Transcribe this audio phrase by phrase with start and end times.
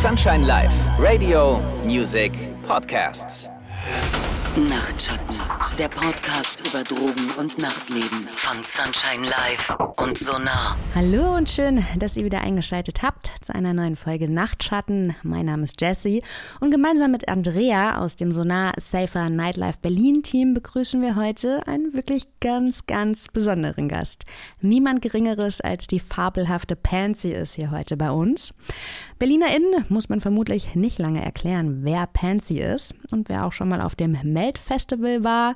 [0.00, 2.32] Sunshine Live, Radio, Music,
[2.66, 3.50] Podcasts.
[4.56, 5.36] Nachtschatten,
[5.80, 10.76] der Podcast über Drogen und Nachtleben von Sunshine Live und Sonar.
[10.94, 15.16] Hallo und schön, dass ihr wieder eingeschaltet habt zu einer neuen Folge Nachtschatten.
[15.22, 16.22] Mein Name ist Jessie
[16.60, 21.94] und gemeinsam mit Andrea aus dem Sonar Safer Nightlife Berlin Team begrüßen wir heute einen
[21.94, 24.26] wirklich ganz, ganz besonderen Gast.
[24.60, 28.52] Niemand Geringeres als die fabelhafte Pansy ist hier heute bei uns.
[29.18, 33.80] BerlinerInnen muss man vermutlich nicht lange erklären, wer Pansy ist und wer auch schon mal
[33.80, 35.54] auf dem Melt-Festival war,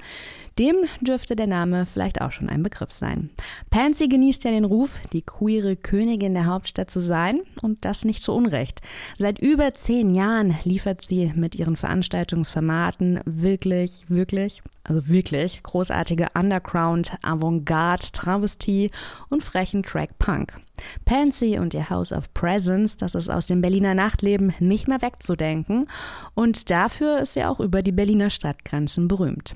[0.58, 3.30] dem dürfte der Name vielleicht auch schon ein Begriff sein.
[3.70, 8.22] Pansy genießt ja den Ruf, die queere Königin der Hauptstadt zu sein und das nicht
[8.22, 8.80] zu Unrecht.
[9.18, 17.12] Seit über zehn Jahren liefert sie mit ihren Veranstaltungsformaten wirklich, wirklich, also wirklich großartige Underground,
[17.22, 18.90] Avantgarde, Travestie
[19.30, 20.54] und frechen Track Punk.
[21.04, 25.88] Pansy und ihr House of Presence, das ist aus dem Berliner Nachtleben nicht mehr wegzudenken
[26.34, 29.54] und dafür ist sie auch über die Berliner Stadtgrenzen berühmt.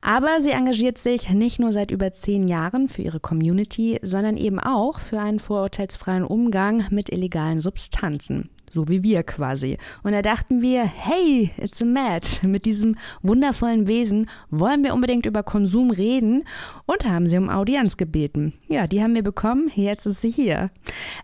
[0.00, 4.58] Aber sie engagiert sich nicht nur seit über zehn Jahren für ihre Community, sondern eben
[4.58, 9.76] auch für einen vorurteilsfreien Umgang mit illegalen Substanzen so wie wir quasi.
[10.02, 12.42] Und da dachten wir, hey, it's a match.
[12.42, 16.44] Mit diesem wundervollen Wesen wollen wir unbedingt über Konsum reden
[16.86, 18.54] und haben sie um Audienz gebeten.
[18.68, 20.70] Ja, die haben wir bekommen, jetzt ist sie hier.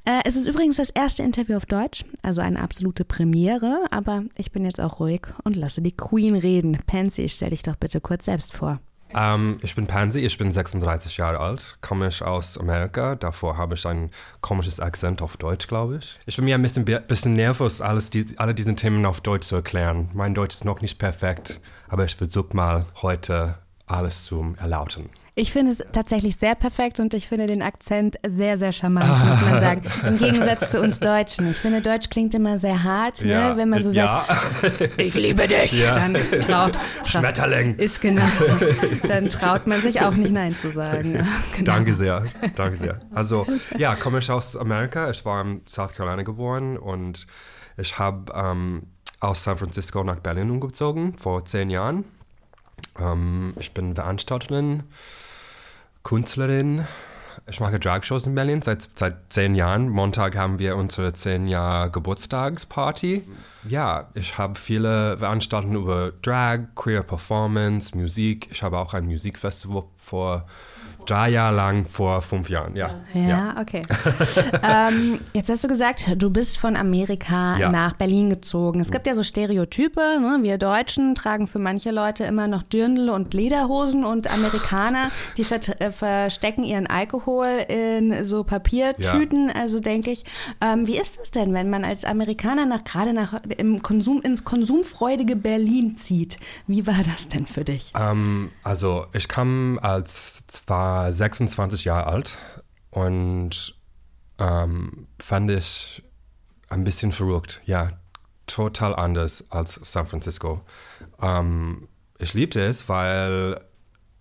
[0.04, 4.52] Äh, es ist übrigens das erste Interview auf Deutsch, also eine absolute Premiere, aber ich
[4.52, 6.78] bin jetzt auch ruhig und lasse die Queen reden.
[6.86, 8.80] Pansy, stell dich doch bitte kurz selbst vor.
[9.14, 13.14] Ähm, ich bin Pansy, ich bin 36 Jahre alt, komme ich aus Amerika.
[13.14, 16.18] Davor habe ich ein komisches Akzent auf Deutsch, glaube ich.
[16.26, 19.56] Ich bin mir ein bisschen, bisschen nervös, alles die, alle diese Themen auf Deutsch zu
[19.56, 20.10] erklären.
[20.14, 25.08] Mein Deutsch ist noch nicht perfekt, aber ich versuche mal heute alles zu erlauten.
[25.34, 29.40] Ich finde es tatsächlich sehr perfekt und ich finde den Akzent sehr, sehr charmant, muss
[29.40, 29.82] man sagen.
[30.08, 31.48] Im Gegensatz zu uns Deutschen.
[31.48, 33.30] Ich finde, Deutsch klingt immer sehr hart, ne?
[33.30, 33.56] ja, ne?
[33.56, 34.26] wenn man so ja.
[34.26, 35.94] sagt, ich liebe dich, ja.
[35.94, 36.72] dann traut,
[37.04, 37.06] traut.
[37.06, 37.76] Schmetterling.
[37.76, 39.06] Ist genau so.
[39.06, 41.24] Dann traut man sich auch nicht Nein zu sagen.
[41.56, 41.72] Genau.
[41.72, 42.24] Danke sehr,
[42.56, 42.98] danke sehr.
[43.14, 43.46] Also,
[43.76, 45.08] ja, komme ich aus Amerika.
[45.10, 47.28] Ich war in South Carolina geboren und
[47.76, 48.88] ich habe ähm,
[49.20, 52.04] aus San Francisco nach Berlin umgezogen vor zehn Jahren.
[53.00, 54.84] Ähm, ich bin Veranstalterin
[56.02, 56.86] Künstlerin.
[57.46, 59.88] Ich mache Dragshows in Berlin seit, seit zehn Jahren.
[59.88, 63.24] Montag haben wir unsere zehn Jahre Geburtstagsparty.
[63.68, 68.48] Ja, ich habe viele Veranstaltungen über Drag, Queer Performance, Musik.
[68.50, 70.46] Ich habe auch ein Musikfestival vor
[71.08, 72.90] drei Jahre lang vor fünf Jahren, ja.
[73.14, 73.56] Ja, ja.
[73.60, 73.82] okay.
[74.62, 77.70] ähm, jetzt hast du gesagt, du bist von Amerika ja.
[77.70, 78.80] nach Berlin gezogen.
[78.80, 80.38] Es gibt ja so Stereotype, ne?
[80.42, 85.60] wir Deutschen tragen für manche Leute immer noch Dirndl und Lederhosen und Amerikaner, die ver
[85.80, 89.48] äh, verstecken ihren Alkohol in so Papiertüten.
[89.48, 89.54] Ja.
[89.54, 90.24] Also denke ich,
[90.60, 94.44] ähm, wie ist das denn, wenn man als Amerikaner nach gerade nach im Konsum ins
[94.44, 96.36] konsumfreudige Berlin zieht?
[96.66, 97.92] Wie war das denn für dich?
[97.98, 100.44] Ähm, also ich kam als
[100.98, 102.38] zwar 26 Jahre alt
[102.90, 103.74] und
[104.38, 106.02] ähm, fand ich
[106.70, 107.60] ein bisschen verrückt.
[107.64, 107.90] Ja,
[108.46, 110.62] total anders als San Francisco.
[111.20, 111.88] Ähm,
[112.18, 113.60] ich liebte es, weil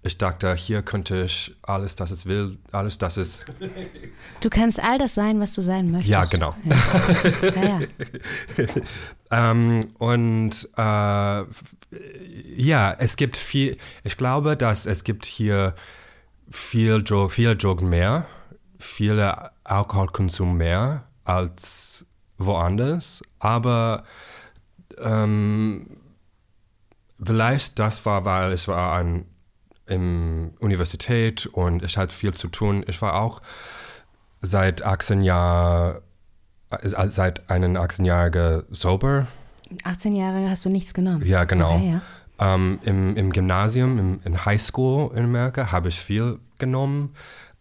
[0.03, 3.45] ich dachte, hier könnte ich alles, das es will, alles, das es.
[4.39, 6.11] Du kannst all das sein, was du sein möchtest.
[6.11, 6.53] Ja, genau.
[6.63, 6.75] Ja.
[7.55, 7.79] ja,
[8.57, 8.67] ja.
[9.51, 11.43] ähm, und äh,
[12.55, 15.73] ja, es gibt viel, ich glaube, dass es gibt hier
[16.49, 18.25] viel, Drog, viel Drogen mehr,
[18.79, 19.19] viel
[19.63, 22.05] Alkoholkonsum mehr als
[22.37, 24.03] woanders, aber
[24.99, 25.97] ähm,
[27.23, 29.25] vielleicht das war, weil ich war an
[29.87, 32.83] in Universität und ich hatte viel zu tun.
[32.87, 33.41] Ich war auch
[34.41, 36.01] seit 18 Jahren,
[36.83, 39.27] seit einem 18 Jahren sober.
[39.83, 41.25] 18 Jahre hast du nichts genommen?
[41.25, 41.75] Ja, genau.
[41.75, 42.01] Okay, ja.
[42.39, 47.13] Ähm, im, Im Gymnasium, im, in High School in Amerika habe ich viel genommen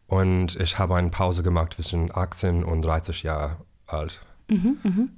[0.06, 3.56] und ich habe eine Pause gemacht zwischen 18 und 30 Jahre
[3.87, 4.20] alt.
[4.48, 5.08] Mhm, mhm.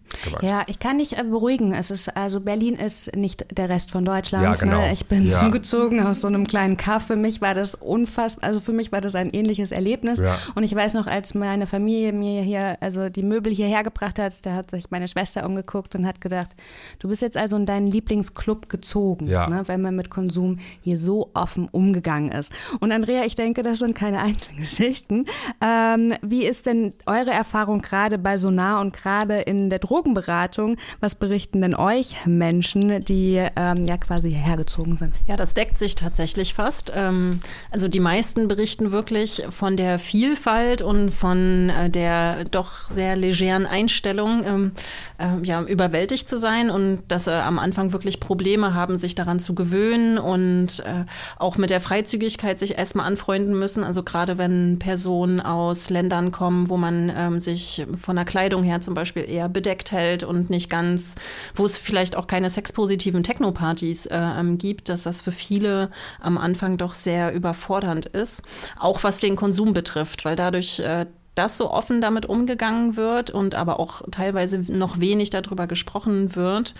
[0.40, 1.75] Ja, ich kann dich äh, beruhigen.
[1.75, 4.42] Es ist also Berlin ist nicht der Rest von Deutschland.
[4.42, 4.80] Ja, genau.
[4.80, 4.92] ne?
[4.92, 5.38] Ich bin ja.
[5.38, 7.06] zugezogen aus so einem kleinen Kaff.
[7.06, 8.48] Für mich war das unfassbar.
[8.48, 10.19] Also für mich war das ein ähnliches Erlebnis.
[10.19, 10.38] Ja.
[10.54, 14.46] Und ich weiß noch, als meine Familie mir hier also die Möbel hierher gebracht hat,
[14.46, 16.50] da hat sich meine Schwester umgeguckt und hat gedacht,
[16.98, 19.62] du bist jetzt also in deinen Lieblingsclub gezogen, ne?
[19.66, 22.50] weil man mit Konsum hier so offen umgegangen ist.
[22.81, 25.26] Und Andrea, ich denke, das sind keine einzelnen Geschichten.
[25.60, 30.76] Ähm, wie ist denn eure Erfahrung gerade bei Sonar und gerade in der Drogen Drogenberatung.
[31.00, 35.15] Was berichten denn euch Menschen, die ähm, ja quasi hergezogen sind?
[35.26, 36.93] Ja, das deckt sich tatsächlich fast.
[36.94, 43.17] Ähm, also die meisten berichten wirklich von der Vielfalt und von äh, der doch sehr
[43.17, 44.73] legeren Einstellung, ähm,
[45.19, 49.41] äh, ja, überwältigt zu sein und dass sie am Anfang wirklich Probleme haben, sich daran
[49.41, 51.05] zu gewöhnen und äh,
[51.38, 53.85] auch mit der Freizügigkeit sich erstmal anfreunden müssen.
[53.85, 58.81] Also gerade wenn Personen aus Ländern kommen, wo man ähm, sich von der Kleidung her
[58.81, 61.16] zum Beispiel eher bedeckt hält und nicht ganz,
[61.55, 65.90] wo es vielleicht auch keine sexpositiven Techno-Partys äh, ähm, gibt, dass das für viele
[66.20, 68.43] am Anfang doch sehr überfordernd ist.
[68.78, 71.06] Auch was den Konsum betrifft, weil dadurch äh,
[71.38, 76.75] dass so offen damit umgegangen wird und aber auch teilweise noch wenig darüber gesprochen wird,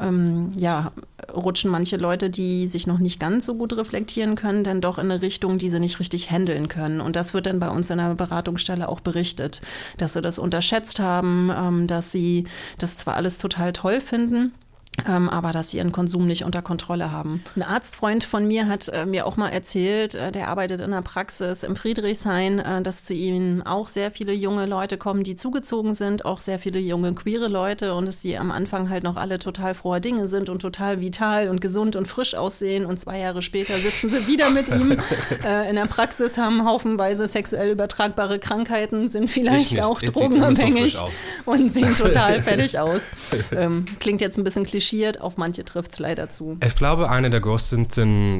[0.00, 0.90] ähm, ja,
[1.32, 5.10] rutschen manche Leute, die sich noch nicht ganz so gut reflektieren können, dann doch in
[5.10, 7.00] eine Richtung, die sie nicht richtig handeln können.
[7.00, 9.62] Und das wird dann bei uns in der Beratungsstelle auch berichtet,
[9.96, 12.44] dass sie das unterschätzt haben, ähm, dass sie
[12.78, 14.52] das zwar alles total toll finden,
[15.06, 17.42] aber dass sie ihren Konsum nicht unter Kontrolle haben.
[17.56, 21.02] Ein Arztfreund von mir hat äh, mir auch mal erzählt, äh, der arbeitet in der
[21.02, 25.94] Praxis im Friedrichshain, äh, dass zu ihm auch sehr viele junge Leute kommen, die zugezogen
[25.94, 29.38] sind, auch sehr viele junge queere Leute und dass die am Anfang halt noch alle
[29.38, 33.42] total froher Dinge sind und total vital und gesund und frisch aussehen und zwei Jahre
[33.42, 34.92] später sitzen sie wieder mit ihm
[35.44, 41.08] äh, in der Praxis, haben haufenweise sexuell übertragbare Krankheiten, sind vielleicht auch drogenabhängig so
[41.46, 43.10] und sehen total fertig aus.
[43.56, 46.58] Ähm, klingt jetzt ein bisschen klischee recherchiert, auf manche trifft es leider zu.
[46.64, 47.88] Ich glaube, einer der größten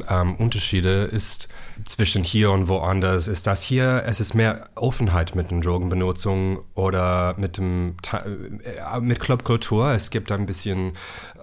[0.08, 1.48] ähm, Unterschiede ist
[1.84, 7.34] zwischen hier und woanders, ist, dass hier es ist mehr Offenheit mit der Drogenbenutzung oder
[7.36, 9.92] mit dem äh, mit Clubkultur.
[9.92, 10.92] Es gibt ein bisschen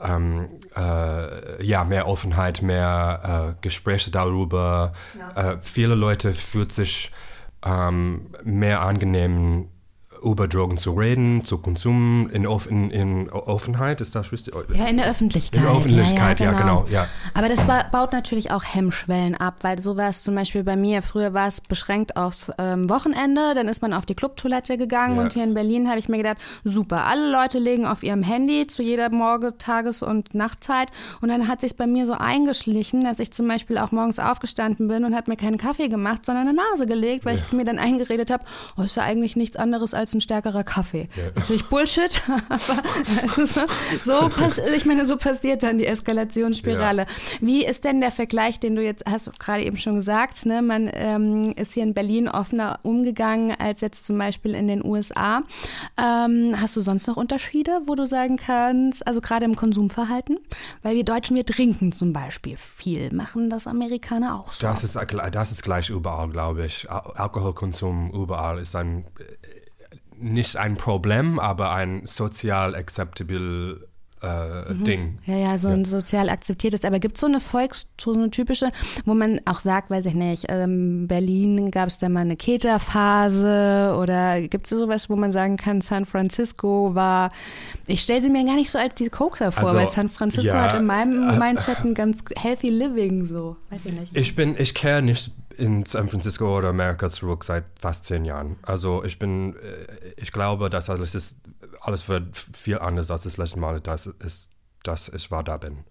[0.01, 4.93] ähm, äh, ja, mehr Offenheit, mehr äh, Gespräche darüber.
[5.17, 5.53] Ja.
[5.53, 7.11] Äh, viele Leute fühlen sich
[7.65, 9.69] ähm, mehr angenehm
[10.23, 14.53] über Drogen zu reden, zu Konsum in, in, in Offenheit, ist das richtig?
[14.75, 15.61] Ja, in der Öffentlichkeit.
[15.61, 16.85] In der Öffentlichkeit, ja, ja, genau.
[16.89, 17.03] ja, genau.
[17.03, 17.07] Ja.
[17.33, 21.01] Aber das baut natürlich auch Hemmschwellen ab, weil so war es zum Beispiel bei mir.
[21.01, 25.21] Früher war es beschränkt aufs ähm, Wochenende, dann ist man auf die Clubtoilette gegangen ja.
[25.21, 28.67] und hier in Berlin habe ich mir gedacht, super, alle Leute legen auf ihrem Handy
[28.67, 30.89] zu jeder Morgen-, Tages- und Nachtzeit
[31.21, 34.87] und dann hat sich bei mir so eingeschlichen, dass ich zum Beispiel auch morgens aufgestanden
[34.87, 37.79] bin und habe mir keinen Kaffee gemacht, sondern eine Nase gelegt, weil ich mir dann
[37.79, 38.43] eingeredet habe,
[38.77, 41.09] oh, ist ja eigentlich nichts anderes als als ein stärkerer Kaffee.
[41.15, 41.23] Ja.
[41.35, 42.81] Natürlich Bullshit, aber
[43.27, 43.45] so,
[44.05, 44.29] so
[44.73, 47.01] ich meine, so passiert dann die Eskalationsspirale.
[47.01, 47.07] Ja.
[47.41, 50.61] Wie ist denn der Vergleich, den du jetzt hast gerade eben schon gesagt, ne?
[50.61, 55.43] man ähm, ist hier in Berlin offener umgegangen als jetzt zum Beispiel in den USA.
[55.97, 60.39] Ähm, hast du sonst noch Unterschiede, wo du sagen kannst, also gerade im Konsumverhalten?
[60.83, 64.65] Weil wir Deutschen, wir trinken zum Beispiel viel, machen das Amerikaner auch so.
[64.67, 66.89] Das ist, das ist gleich überall, glaube ich.
[66.89, 69.05] Alkoholkonsum überall ist ein
[70.19, 73.87] nicht ein Problem, aber ein sozial acceptable
[74.21, 74.83] äh, mhm.
[74.83, 75.15] Ding.
[75.25, 75.75] Ja, ja, so ja.
[75.75, 76.83] ein sozial akzeptiertes.
[76.85, 78.69] Aber gibt es so eine Volks-, so eine typische,
[79.05, 83.95] wo man auch sagt, weiß ich nicht, ähm, Berlin gab es da mal eine Keter-Phase
[83.99, 87.29] oder gibt es sowas, wo man sagen kann, San Francisco war,
[87.87, 90.47] ich stelle sie mir gar nicht so als die Kokser vor, also, weil San Francisco
[90.47, 94.17] ja, hat in meinem äh, Mindset ein ganz healthy living so, weiß ich nicht.
[94.17, 98.57] Ich bin, ich kehre nicht in San Francisco oder Amerika zurück seit fast zehn Jahren.
[98.61, 101.37] Also ich bin, äh, ich glaube, dass alles ist,
[101.81, 104.49] alles wird viel anders als das letzte Mal, dass, ist,
[104.83, 105.83] dass ich war da bin.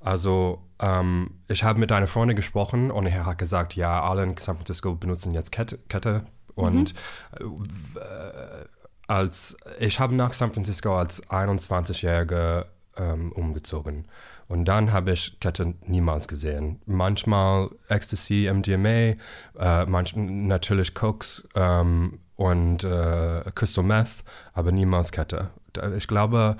[0.00, 4.36] Also ähm, ich habe mit einer Freundin gesprochen und er hat gesagt, ja, alle in
[4.36, 6.24] San Francisco benutzen jetzt Kette, Kette
[6.54, 6.94] und
[7.40, 7.66] mhm.
[7.96, 8.64] äh,
[9.06, 12.66] als ich habe nach San Francisco als 21-Jähriger
[12.96, 14.06] ähm, umgezogen.
[14.48, 16.80] Und dann habe ich Kette niemals gesehen.
[16.86, 19.14] Manchmal Ecstasy, MDMA,
[19.58, 25.50] äh, manch, natürlich Cokes ähm, und äh, Crystal Meth, aber niemals Kette.
[25.96, 26.56] Ich glaube,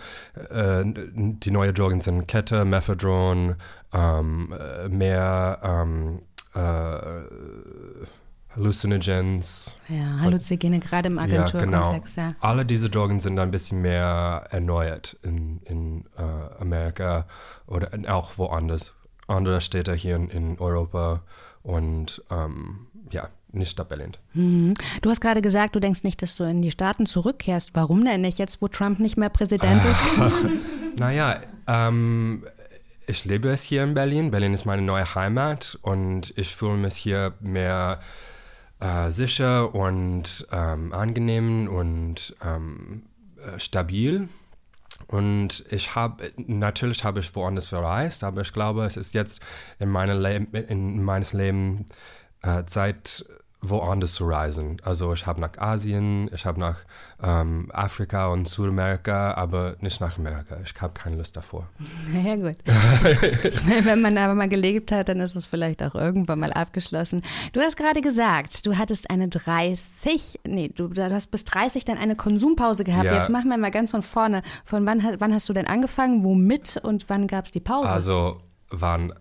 [0.50, 3.56] äh, die neuen Drogen sind Kette, Methadron,
[3.92, 6.22] ähm, äh, mehr ähm,
[6.54, 7.22] äh,
[8.56, 9.76] Hallucinogens.
[9.88, 12.16] Ja, Halluzinogene, gerade im Agenturkontext.
[12.16, 12.36] Ja, genau.
[12.40, 12.48] Ja.
[12.48, 17.26] Alle diese Drogen sind ein bisschen mehr erneuert in, in uh, Amerika
[17.66, 18.92] oder auch woanders.
[19.26, 21.22] Andere Städte hier in, in Europa
[21.62, 24.12] und ähm, ja, nicht Berlin.
[24.34, 24.74] Mhm.
[25.00, 27.70] Du hast gerade gesagt, du denkst nicht, dass du in die Staaten zurückkehrst.
[27.74, 30.02] Warum denn nicht jetzt, wo Trump nicht mehr Präsident ist?
[30.98, 32.44] naja, ähm,
[33.06, 34.30] ich lebe es hier in Berlin.
[34.30, 38.00] Berlin ist meine neue Heimat und ich fühle mich hier mehr
[38.82, 43.04] äh, sicher und ähm, angenehm und ähm,
[43.36, 44.28] äh, stabil.
[45.06, 49.40] Und ich habe, natürlich habe ich woanders verreist, aber ich glaube, es ist jetzt
[49.78, 51.86] in, meine Le in meines Lebens
[52.42, 53.24] äh, Zeit
[53.62, 54.78] woanders zu reisen.
[54.84, 56.78] Also ich habe nach Asien, ich habe nach
[57.22, 60.58] ähm, Afrika und Südamerika, aber nicht nach Amerika.
[60.64, 61.68] Ich habe keine Lust davor.
[62.12, 62.56] Naja, gut.
[63.44, 66.52] ich meine, wenn man aber mal gelebt hat, dann ist es vielleicht auch irgendwann mal
[66.52, 67.22] abgeschlossen.
[67.52, 71.98] Du hast gerade gesagt, du hattest eine 30, nee, du, du hast bis 30 dann
[71.98, 73.06] eine Konsumpause gehabt.
[73.06, 73.14] Ja.
[73.14, 74.42] Jetzt machen wir mal ganz von vorne.
[74.64, 77.88] Von wann, wann hast du denn angefangen, womit und wann gab es die Pause?
[77.88, 78.40] Also
[78.70, 79.12] waren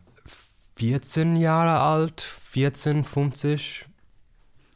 [0.78, 3.86] 14 Jahre alt, 14, 50,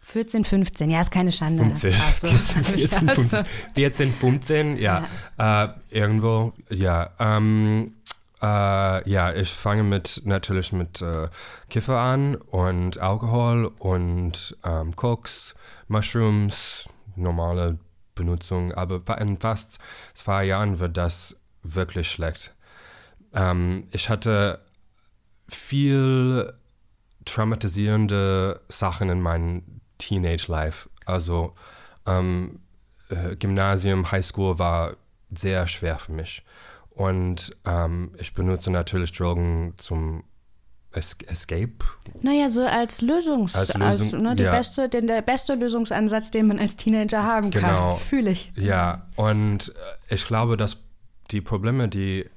[0.07, 1.63] 14, 15, ja, ist keine Schande.
[1.63, 2.27] 50, Ach so.
[2.27, 3.21] 14, 14, Ach so.
[3.21, 5.07] 15, 14, 15, ja,
[5.37, 7.09] Äh, irgendwo, ja.
[7.19, 7.95] Ähm,
[8.41, 11.27] äh, ja, ich fange mit natürlich mit äh,
[11.69, 15.55] Kiffer an und Alkohol und ähm, Koks,
[15.87, 17.79] Mushrooms, normale
[18.13, 19.79] Benutzung, aber in fast
[20.13, 22.53] zwei Jahren wird das wirklich schlecht.
[23.33, 24.59] Ähm, ich hatte
[25.49, 26.53] viel
[27.25, 29.74] traumatisierende Sachen in meinem
[30.07, 30.89] Teenage-Life.
[31.05, 31.53] Also
[32.05, 32.59] ähm,
[33.09, 34.95] äh, Gymnasium, Highschool war
[35.33, 36.43] sehr schwer für mich.
[36.89, 40.23] Und ähm, ich benutze natürlich Drogen zum
[40.91, 41.73] es Escape.
[42.21, 43.53] Naja, so als Lösungs...
[43.53, 44.51] Als Als Lösung, ne, die ja.
[44.51, 47.63] beste, den, der beste Lösungsansatz, den man als Teenager haben kann.
[47.63, 47.97] Genau.
[47.97, 48.53] Fühle ich.
[48.55, 49.75] Ja, und
[50.09, 50.77] äh, ich glaube, dass
[51.31, 52.29] die Probleme, die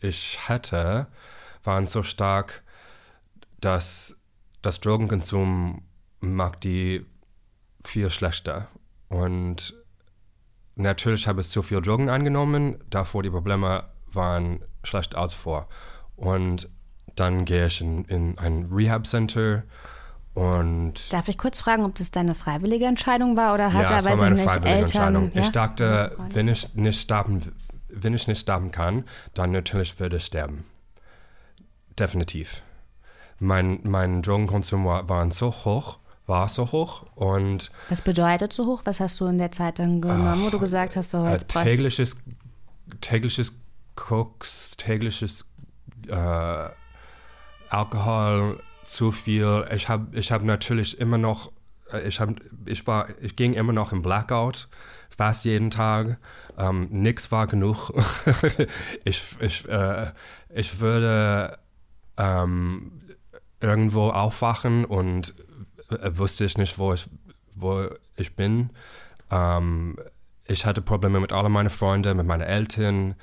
[0.00, 1.08] ich hatte,
[1.62, 2.62] waren so stark,
[3.60, 4.16] dass
[4.62, 5.82] das Drogenkonsum
[6.32, 7.04] macht die
[7.84, 8.68] viel schlechter.
[9.08, 9.74] Und
[10.74, 15.68] natürlich habe ich zu viel Drogen angenommen, davor die Probleme waren schlecht als vor.
[16.16, 16.68] Und
[17.16, 19.64] dann gehe ich in, in ein Rehab-Center
[20.34, 24.04] und Darf ich kurz fragen, ob das deine freiwillige Entscheidung war oder hat ja, er,
[24.04, 25.30] war weiß ich meine nicht, freiwillige Eltern?
[25.32, 25.42] Ja?
[25.42, 27.52] Ich dachte, wenn ich nicht sterben,
[27.88, 29.04] wenn ich nicht sterben kann,
[29.34, 30.64] dann natürlich würde ich sterben.
[31.96, 32.62] Definitiv.
[33.38, 38.82] Mein, mein Drogenkonsum war, war so hoch, war so hoch und Was bedeutet so hoch?
[38.84, 41.54] Was hast du in der Zeit dann genommen, wo du gesagt hast, so äh, jetzt
[41.54, 42.16] ich- tägliches,
[43.00, 43.52] tägliches
[43.94, 45.46] Koks, tägliches
[46.08, 46.68] äh,
[47.68, 49.66] Alkohol, zu viel.
[49.74, 51.50] Ich habe ich hab natürlich immer noch,
[51.90, 52.30] äh, ich, hab,
[52.66, 54.68] ich, war, ich ging immer noch im Blackout,
[55.16, 56.18] fast jeden Tag.
[56.56, 57.90] Ähm, nix war genug.
[59.04, 60.12] ich, ich, äh,
[60.50, 61.58] ich würde
[62.16, 62.92] ähm,
[63.60, 65.42] irgendwo aufwachen und äh,
[65.88, 67.08] wusste ich nicht, wo ich,
[67.54, 68.70] wo ich bin.
[69.30, 69.96] Ähm,
[70.46, 73.14] ich hatte Probleme mit allen meinen Freunden, mit meinen Eltern.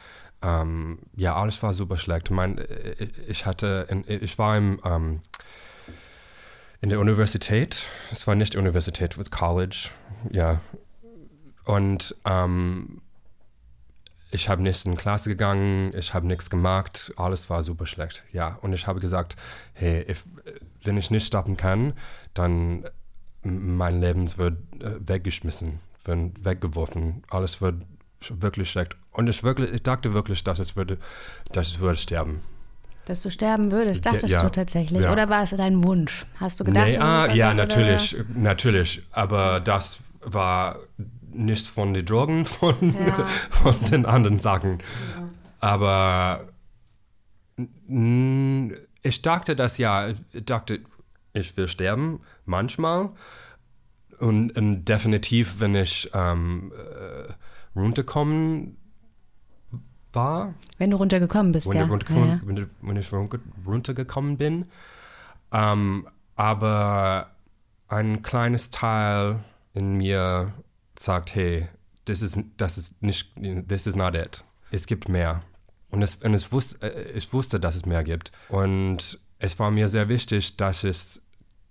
[0.42, 2.32] Ähm, ja, alles war super schlecht.
[2.32, 5.22] Mein, äh, ich hatte, ich war im, ähm,
[6.82, 7.86] in der Universität.
[8.12, 9.90] Es war nicht Universität, es war College.
[10.32, 10.60] Ja.
[11.66, 13.02] Und ähm,
[14.32, 18.24] ich habe nicht in Klasse gegangen, ich habe nichts gemacht, alles war super schlecht.
[18.32, 19.36] Ja, und ich habe gesagt,
[19.74, 20.26] hey, if,
[20.84, 21.94] wenn ich nicht stoppen kann,
[22.34, 22.86] dann
[23.44, 27.84] mein Leben wird äh, weggeschmissen, wird weggeworfen, alles wird
[28.30, 28.96] wirklich schlecht.
[29.12, 30.98] Und ich, wirklich, ich dachte wirklich, dass es würde,
[31.52, 32.42] dass es würde sterben.
[33.06, 34.06] dass du sterben würdest.
[34.06, 34.44] Dachtest ja.
[34.44, 35.04] du tatsächlich?
[35.04, 35.12] Ja.
[35.12, 36.26] Oder war es dein Wunsch?
[36.40, 36.86] Hast du gedacht?
[36.86, 39.02] Nee, ah, ja, oder- natürlich, natürlich.
[39.12, 40.78] Aber das war
[41.34, 43.26] nicht von den Drogen, von, Ja.
[43.50, 44.78] von den anderen Sachen.
[45.60, 46.48] Aber
[49.12, 50.80] ich dachte das ja, ich dachte,
[51.34, 53.10] ich will sterben, manchmal.
[54.20, 57.34] Und, und definitiv, wenn ich ähm, äh,
[57.80, 58.78] runterkommen
[60.14, 61.86] war, Wenn du runtergekommen bist, wenn, ja.
[61.86, 62.42] runtergekommen, ja, ja.
[62.46, 64.66] wenn, ich- wenn ich runter- runtergekommen bin.
[65.52, 67.32] Ähm, aber
[67.88, 69.40] ein kleines Teil
[69.74, 70.54] in mir
[70.98, 71.68] sagt, hey,
[72.06, 73.34] das ist, das ist nicht,
[73.68, 74.44] this is not it.
[74.72, 75.44] Es gibt mehr.
[75.92, 78.32] Und, es, und es wusste, äh, ich wusste, dass es mehr gibt.
[78.50, 81.22] Und es war mir sehr wichtig, dass es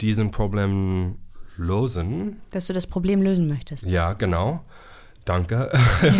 [0.00, 1.18] diesen Problem
[1.56, 2.40] lösen.
[2.52, 3.90] Dass du das Problem lösen möchtest.
[3.90, 4.64] Ja, genau.
[5.24, 5.70] Danke.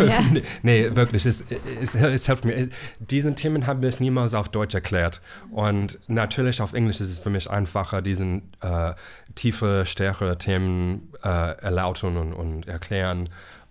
[0.07, 0.23] Ja.
[0.61, 1.43] nee, wirklich, es,
[1.81, 2.69] es, es hilft mir.
[2.99, 5.21] Diesen Themen habe ich niemals auf Deutsch erklärt.
[5.51, 8.93] Und natürlich auf Englisch ist es für mich einfacher, diesen äh,
[9.35, 11.27] tiefe, stärkere Themen äh,
[11.61, 13.27] erläutern und, und erklären.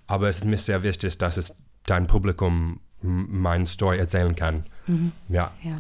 [0.06, 1.56] Aber es ist mir sehr wichtig, dass es
[1.87, 4.64] dein Publikum meine Story erzählen kann.
[5.28, 5.52] Ja.
[5.62, 5.76] Ja.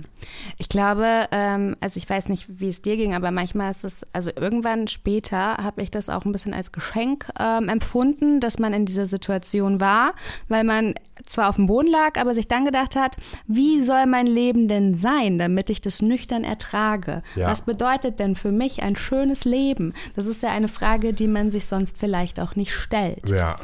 [0.58, 4.04] Ich glaube, ähm, also ich weiß nicht, wie es dir ging, aber manchmal ist es,
[4.12, 8.72] also irgendwann später habe ich das auch ein bisschen als Geschenk ähm, empfunden, dass man
[8.72, 10.12] in dieser Situation war,
[10.48, 10.94] weil man
[11.26, 14.94] zwar auf dem Boden lag, aber sich dann gedacht hat, wie soll mein Leben denn
[14.94, 17.22] sein, damit ich das nüchtern ertrage?
[17.34, 17.48] Ja.
[17.48, 19.94] Was bedeutet denn für mich ein schönes Leben?
[20.16, 23.28] Das ist ja eine Frage, die man sich sonst vielleicht auch nicht stellt.
[23.30, 23.56] Ja.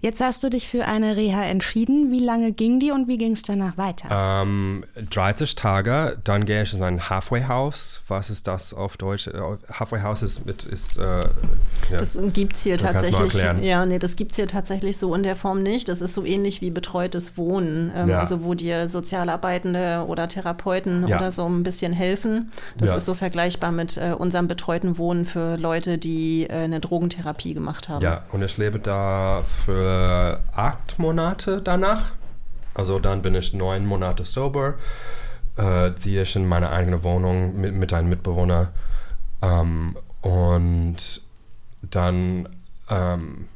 [0.00, 2.10] Jetzt hast du dich für eine Reha entschieden.
[2.10, 4.08] Wie lange ging die und wie ging es danach weiter?
[4.10, 8.02] Ähm, ähm, 30 Tage, dann gehe ich in ein Halfway House.
[8.08, 9.26] Was ist das auf Deutsch?
[9.26, 9.32] Äh,
[9.72, 11.02] Halfway House ist mit ist äh,
[11.90, 11.98] ja.
[11.98, 13.34] Das gibt es hier mal tatsächlich.
[13.62, 15.88] Ja, nee, das gibt es hier tatsächlich so in der Form nicht.
[15.88, 17.92] Das ist so ähnlich wie betreutes Wohnen.
[17.94, 18.18] Ähm, Ja.
[18.18, 21.16] Also wo dir Sozialarbeitende oder Therapeuten Ja.
[21.16, 22.50] oder so ein bisschen helfen.
[22.76, 27.54] Das ist so vergleichbar mit äh, unserem betreuten Wohnen für Leute, die äh, eine Drogentherapie
[27.54, 28.02] gemacht haben.
[28.02, 32.12] Ja, und ich lebe da für acht Monate danach.
[32.76, 34.74] Also dann bin ich neun Monate sober,
[35.56, 38.68] äh, ziehe ich in meine eigene Wohnung mit, mit einem Mitbewohner
[39.42, 41.22] ähm, und
[41.82, 42.48] dann
[42.90, 43.48] ähm,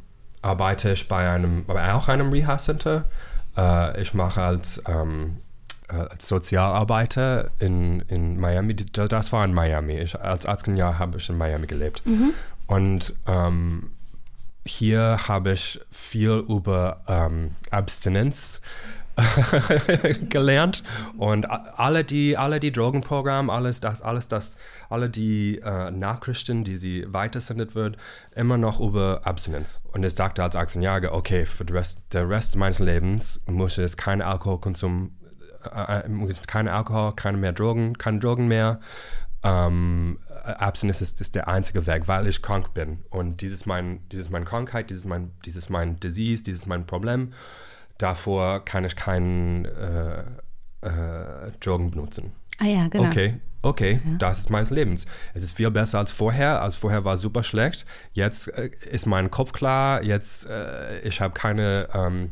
[0.43, 3.05] arbeite ich bei einem, bei auch einem Reha-Center.
[3.57, 5.39] Äh, ich mache als, ähm,
[5.89, 8.75] äh, als Sozialarbeiter in, in Miami.
[8.75, 9.99] Das war in Miami.
[9.99, 12.03] Ich, als 18 Jahre habe ich in Miami gelebt.
[12.67, 13.91] Und ähm,
[14.65, 18.61] hier habe ich viel über ähm, Abstinenz
[20.29, 20.83] gelernt
[21.19, 24.57] und alle die alle die Drogenprogramme alles das alles das
[24.89, 27.97] alle die äh, Nachrichten die sie weitersendet wird
[28.35, 32.57] immer noch über Abstinenz und ich sagte als 18-Jähriger okay für den Rest der Rest
[32.57, 35.17] meines Lebens muss ich keinen Alkoholkonsum
[35.75, 38.81] äh, äh, keine Alkohol keine mehr Drogen keine Drogen mehr
[39.43, 43.05] ähm, Abstinenz ist, ist der einzige Weg, weil ich krank bin.
[43.11, 47.33] Und dieses mein, dieses meine Krankheit, dieses mein, dieses mein Disease, dieses mein Problem.
[48.01, 50.21] Davor kann ich keinen äh,
[50.81, 52.33] äh, Drogen benutzen.
[52.59, 53.09] Ah ja, genau.
[53.09, 55.07] Okay, okay, das ist meines Lebens.
[55.35, 56.63] Es ist viel besser als vorher.
[56.63, 57.85] Als vorher war super schlecht.
[58.13, 60.03] Jetzt äh, ist mein Kopf klar.
[60.03, 62.31] Jetzt äh, ich habe keine ähm,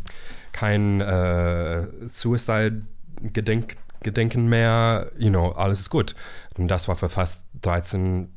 [0.53, 5.11] kein äh, Suicide-Gedenk Gedenken mehr.
[5.19, 6.15] You know, alles ist gut.
[6.57, 8.33] Und das war für fast 13,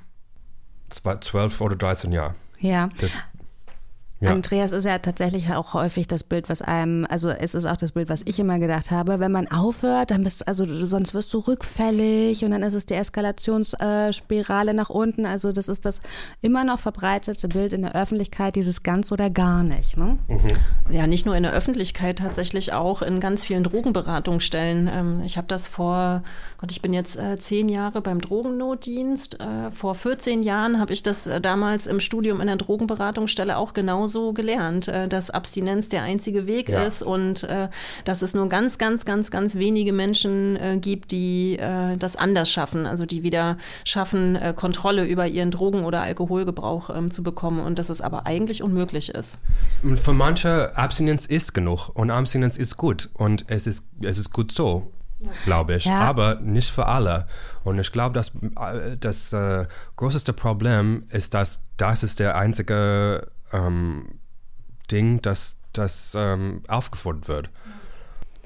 [0.90, 2.36] 12 oder 13 Jahre.
[2.60, 2.90] Ja.
[3.00, 3.18] Das,
[4.22, 4.32] ja.
[4.32, 7.92] Andreas ist ja tatsächlich auch häufig das Bild, was einem, also es ist auch das
[7.92, 11.34] Bild, was ich immer gedacht habe, wenn man aufhört, dann bist also du- sonst wirst
[11.34, 15.25] du rückfällig und dann ist es die Eskalationsspirale nach unten.
[15.25, 16.01] Also das ist das
[16.42, 19.98] immer noch verbreitete Bild in der Öffentlichkeit, dieses ganz oder gar nicht.
[19.98, 20.18] Ne?
[20.90, 24.90] Ja, nicht nur in der Öffentlichkeit, tatsächlich auch in ganz vielen Drogenberatungsstellen.
[24.92, 26.24] Ähm, ich habe das vor,
[26.60, 29.40] Gott, ich bin jetzt äh, zehn Jahre beim Drogennotdienst.
[29.40, 33.74] Äh, vor 14 Jahren habe ich das äh, damals im Studium in der Drogenberatungsstelle auch
[33.74, 36.84] genauso gelernt, äh, dass Abstinenz der einzige Weg Ja.
[36.84, 37.70] ist und äh,
[38.06, 42.50] dass es nur ganz, ganz, ganz, ganz wenige Menschen äh, gibt, die äh, das anders
[42.50, 47.59] schaffen, also die wieder schaffen, äh, Kontrolle über ihren Drogen- oder Alkoholgebrauch ähm, zu bekommen
[47.62, 49.40] und dass es aber eigentlich unmöglich ist.
[49.83, 54.31] Und für manche Abstinenz ist genug und Abstinenz ist gut und es ist, es ist
[54.33, 54.92] gut so,
[55.46, 56.00] glaube ich, Ja.
[56.01, 57.27] aber nicht für alle.
[57.64, 63.27] Und ich glaube, dass äh, das äh, größte Problem ist, dass das ist der einzige
[63.53, 64.05] ähm,
[64.92, 67.50] Ding, das, das ähm, aufgefordert wird.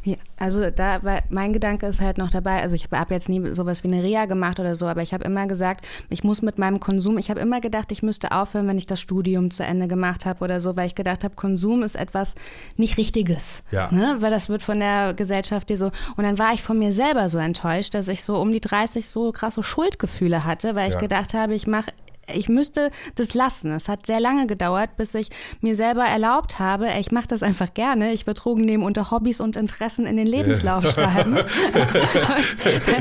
[0.03, 3.27] Ja, also da war mein Gedanke ist halt noch dabei, also ich habe hab jetzt
[3.27, 6.43] nie sowas wie eine Reha gemacht oder so, aber ich habe immer gesagt, ich muss
[6.43, 9.63] mit meinem Konsum, ich habe immer gedacht, ich müsste aufhören, wenn ich das Studium zu
[9.63, 12.35] Ende gemacht habe oder so, weil ich gedacht habe, Konsum ist etwas
[12.77, 13.63] nicht Richtiges.
[13.71, 13.91] Ja.
[13.91, 14.17] Ne?
[14.19, 15.87] Weil das wird von der Gesellschaft dir so.
[16.17, 19.09] Und dann war ich von mir selber so enttäuscht, dass ich so um die 30
[19.09, 20.99] so krasse Schuldgefühle hatte, weil ich Ja.
[21.01, 21.89] gedacht habe, ich mache
[22.33, 23.71] ich müsste das lassen.
[23.71, 25.29] Es hat sehr lange gedauert, bis ich
[25.61, 28.13] mir selber erlaubt habe, ich mache das einfach gerne.
[28.13, 31.37] Ich würde Drogen nehmen unter Hobbys und Interessen in den Lebenslauf schreiben.
[31.37, 31.47] und,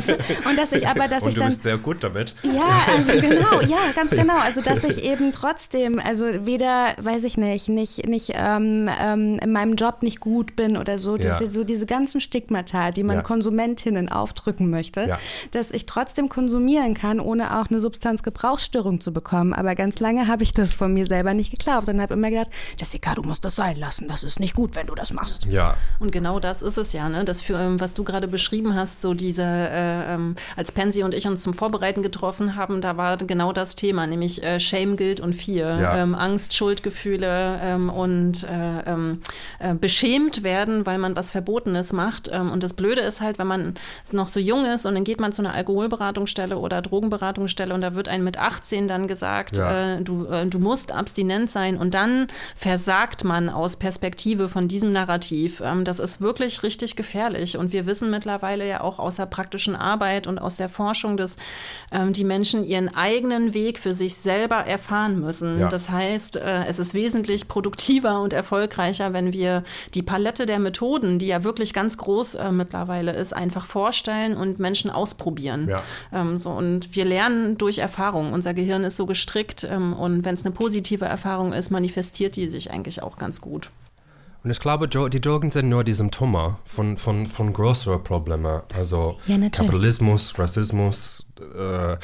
[0.07, 2.35] du, dass ich aber, dass und ich du dann bist sehr gut damit.
[2.43, 4.37] ja, also genau, ja, ganz genau.
[4.37, 9.53] Also dass ich eben trotzdem, also weder, weiß ich nicht, nicht, nicht ähm, ähm, in
[9.53, 11.39] meinem Job nicht gut bin oder so, Ja.
[11.39, 13.23] diese, so diese ganzen Stigmata, die man Ja.
[13.23, 15.19] Konsumentinnen aufdrücken möchte, Ja.
[15.53, 19.55] dass ich trotzdem konsumieren kann, ohne auch eine Substanzgebrauchsstörung zu bekommen.
[19.55, 22.49] Aber ganz lange habe ich das von mir selber nicht geglaubt und habe immer gedacht,
[22.79, 24.09] Jessica, du musst das sein lassen.
[24.09, 25.51] Das ist nicht gut, wenn du das machst.
[25.51, 27.25] Ja, Und genau das ist es ja, ne?
[27.25, 31.15] Das für, ähm, was du gerade beschrieben hast, so diese, äh, ähm, als Pansy und
[31.15, 35.21] ich uns zum Vorbereiten getroffen haben, da war genau das Thema, nämlich äh, Shame, Guilt
[35.21, 35.81] und Fear.
[35.81, 35.97] Ja.
[35.97, 39.21] Ähm, Angst, Schuldgefühle ähm, und äh, ähm,
[39.59, 42.29] äh, beschämt werden, weil man was Verbotenes macht.
[42.33, 43.75] Ähm, und das Blöde ist halt, wenn man
[44.13, 47.95] noch so jung ist und dann geht man zu einer Alkoholberatungsstelle oder Drogenberatungsstelle und da
[47.95, 49.97] wird einem mit 18 dann gesagt, Ja.
[49.97, 54.93] äh, du, äh, du musst abstinent sein und dann versagt man aus Perspektive von diesem
[54.93, 55.63] Narrativ.
[55.65, 59.77] Ähm, das ist wirklich richtig gefährlich und wir wissen mittlerweile ja auch aus der praktischen
[59.77, 61.37] Arbeit und aus der Forschung, dass
[61.93, 65.61] ähm, die Menschen ihren eigenen Weg für sich selber erfahren müssen.
[65.61, 65.69] Ja.
[65.69, 69.65] Das heißt, äh, es ist wesentlich produktiver und erfolgreicher, wenn wir
[69.95, 74.59] die Palette der Methoden, die ja wirklich ganz groß äh, mittlerweile ist, einfach vorstellen und
[74.59, 75.69] Menschen ausprobieren.
[75.69, 75.83] Ja.
[76.13, 78.33] Ähm, so, und wir lernen durch Erfahrung.
[78.33, 82.49] Unser Gehirn ist so gestrickt ähm, und wenn es eine positive Erfahrung ist, manifestiert die
[82.49, 83.71] sich eigentlich auch ganz gut.
[84.45, 88.61] Und ich glaube, die Drogen sind nur die Symptome von, von, von größeren Problemen.
[88.77, 89.39] Also Ja.
[89.49, 91.97] Kapitalismus, Rassismus, äh, äh,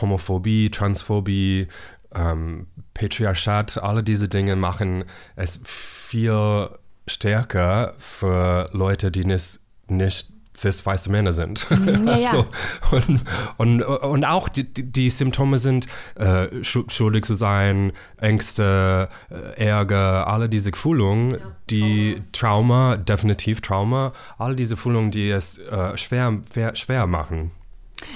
[0.00, 1.66] Homophobie, Transphobie,
[2.14, 5.04] ähm, Patriarchat, alle diese Dinge machen
[5.36, 6.70] es viel
[7.06, 11.66] stärker für Leute, die nicht, nicht cis-weiße Männer sind.
[12.06, 12.30] ja, ja.
[12.30, 12.46] So,
[12.90, 13.24] und,
[13.56, 20.26] und, und auch die, die Symptome sind äh, schu- schuldig zu sein, Ängste, äh, Ärger,
[20.26, 21.40] alle diese Gefühle,
[21.70, 26.38] die Trauma, definitiv Trauma, alle diese Gefühle, die es äh, schwer,
[26.74, 27.50] schwer machen.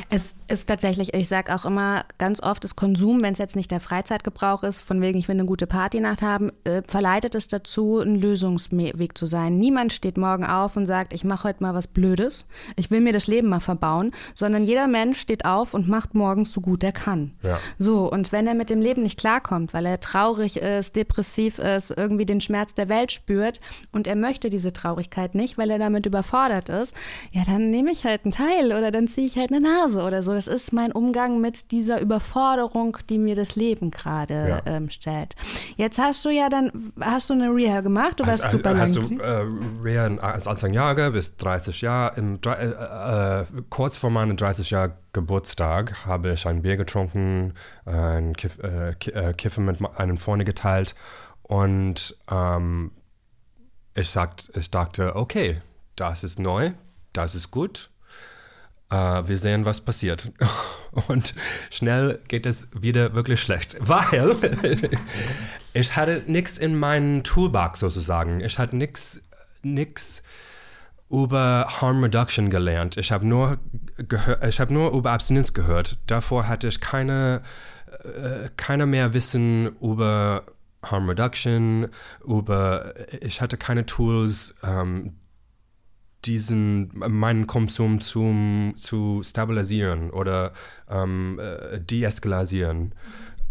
[0.09, 3.70] Es ist tatsächlich, ich sage auch immer, ganz oft ist Konsum, wenn es jetzt nicht
[3.70, 7.98] der Freizeitgebrauch ist, von wegen, ich will eine gute Partynacht haben, äh, verleitet es dazu,
[7.98, 9.59] ein Lösungsweg zu sein.
[9.59, 13.12] Niemand steht morgen auf und sagt, ich mache heute mal was Blödes, ich will mir
[13.12, 16.92] das Leben mal verbauen, sondern jeder Mensch steht auf und macht morgens so gut er
[16.92, 17.33] kann.
[17.42, 17.59] Ja.
[17.79, 21.92] So, und wenn er mit dem Leben nicht klarkommt, weil er traurig ist, depressiv ist,
[21.96, 23.61] irgendwie den Schmerz der Welt spürt
[23.92, 26.96] und er möchte diese Traurigkeit nicht, weil er damit überfordert ist,
[27.33, 30.23] ja, dann nehme ich halt einen Teil oder dann ziehe ich halt eine Nase oder
[30.23, 30.33] so.
[30.35, 34.62] Das ist mein Umgang mit dieser Überforderung, die mir das Leben gerade Ja.
[34.66, 35.35] ähm, stellt.
[35.77, 38.97] Jetzt hast du ja dann, hast du eine Reha gemacht, du warst Hast, super hast
[38.97, 39.19] lang.
[39.19, 39.47] du äh,
[39.83, 46.07] Reha als 18 Jahre bis 30 Jahre, im, äh, kurz vor meinem 30 Jahr Geburtstag
[46.07, 50.95] habe ich ein Bier getrunken, ein Kiff, äh, äh, Kiffen mit einem Freund geteilt
[51.43, 52.93] und ähm,
[53.95, 55.61] ich, sagt, ich dachte, okay,
[55.97, 56.71] das ist neu,
[57.12, 57.89] das ist gut.
[58.90, 60.33] Äh, wir sehen, was passiert.
[61.09, 61.35] Und
[61.70, 64.37] schnell geht es wieder wirklich schlecht, weil
[65.72, 68.40] ich hatte nichts in meinem Toolbox sozusagen.
[68.40, 69.22] Ich hatte nichts
[69.62, 70.22] nix
[71.09, 72.96] über Harm Reduction gelernt.
[72.96, 73.59] Ich habe nur,
[74.11, 75.98] habe nur über Abstinenz gehört.
[76.07, 77.42] Davor hatte ich keine,
[78.05, 80.44] äh, keine mehr Wissen über
[80.85, 81.88] Harm Reduction,
[82.24, 85.19] über, ich hatte keine Tools, ähm,
[86.24, 90.52] diesen meinen Konsum zum, zu stabilisieren oder
[90.88, 92.94] ähm, äh, deeskalasieren.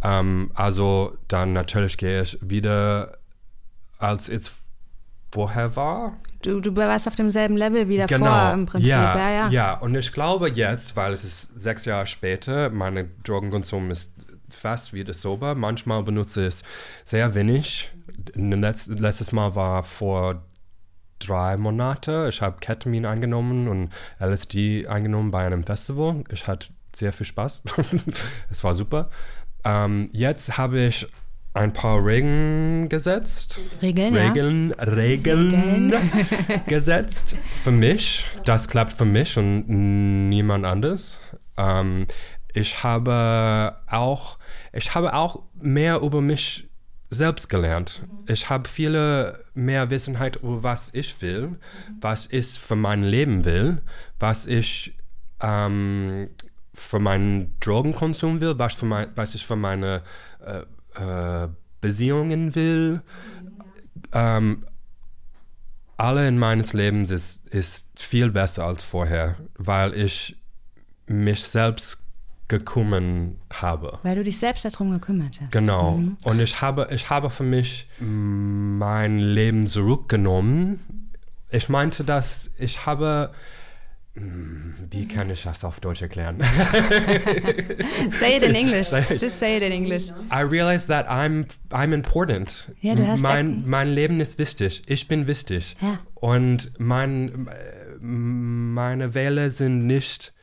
[0.04, 3.14] Ähm, also dann natürlich gehe ich wieder,
[3.98, 4.52] als es
[5.32, 6.18] vorher war.
[6.42, 8.54] Du, du warst auf demselben Level wie davor Genau.
[8.54, 8.90] im Prinzip.
[8.90, 9.50] ja, ja, ja.
[9.50, 14.14] ja, und ich glaube jetzt, weil es ist sechs Jahre später, mein Drogenkonsum ist
[14.50, 15.56] fast wieder sober.
[15.56, 16.64] Manchmal benutze ich es
[17.04, 17.92] sehr wenig.
[18.34, 20.44] Letz, letztes Mal war vor
[21.20, 22.28] drei Monate.
[22.30, 26.24] Ich habe Ketamin eingenommen und LSD eingenommen bei einem Festival.
[26.32, 27.64] Ich hatte sehr viel Spaß.
[28.50, 29.10] es war super.
[29.64, 31.08] Ähm, jetzt habe ich
[31.54, 33.62] ein paar Regeln gesetzt.
[33.82, 34.28] Regeln, ja.
[34.30, 35.94] Regeln, Regeln
[36.68, 37.36] gesetzt.
[37.64, 38.26] Für mich.
[38.46, 39.66] Das klappt für mich und
[40.30, 41.22] niemand anders.
[41.58, 42.08] Ähm,
[42.54, 44.38] ich habe auch,
[44.74, 46.69] ich habe auch mehr über mich
[47.10, 48.04] selbst gelernt.
[48.28, 51.58] Ich habe viele mehr Wissenheit über was ich will,
[52.02, 53.82] was ich für mein Leben will,
[54.20, 54.96] was ich
[55.42, 56.30] ähm,
[56.74, 60.02] für meinen Drogenkonsum will, was, für mein, was ich für meine
[60.46, 61.50] äh, äh,
[61.82, 63.02] Beziehungen will.
[64.12, 64.66] Ähm,
[65.98, 70.38] alle in meines Lebens ist, ist viel besser als vorher, weil ich
[71.08, 72.00] mich selbst
[72.50, 74.00] gekümmert habe.
[74.04, 75.52] Weil du dich selbst darum gekümmert hast.
[75.52, 76.02] Genau.
[76.24, 80.80] Und ich habe, ich habe für mich mein Leben zurückgenommen.
[81.52, 83.32] Ich meinte, dass ich habe.
[84.16, 86.40] Hm, Wie kann ich das auf Deutsch erklären?
[88.12, 88.92] Say it in English.
[89.12, 90.10] Just say it in English.
[90.34, 92.72] I realize that I'm I'm important.
[92.82, 94.82] Ja, du hast mein, mein Leben ist wichtig.
[94.88, 95.78] Ich bin wichtig.
[95.80, 96.00] Ja.
[96.16, 100.34] Und mein, äh, meine Wähler sind nicht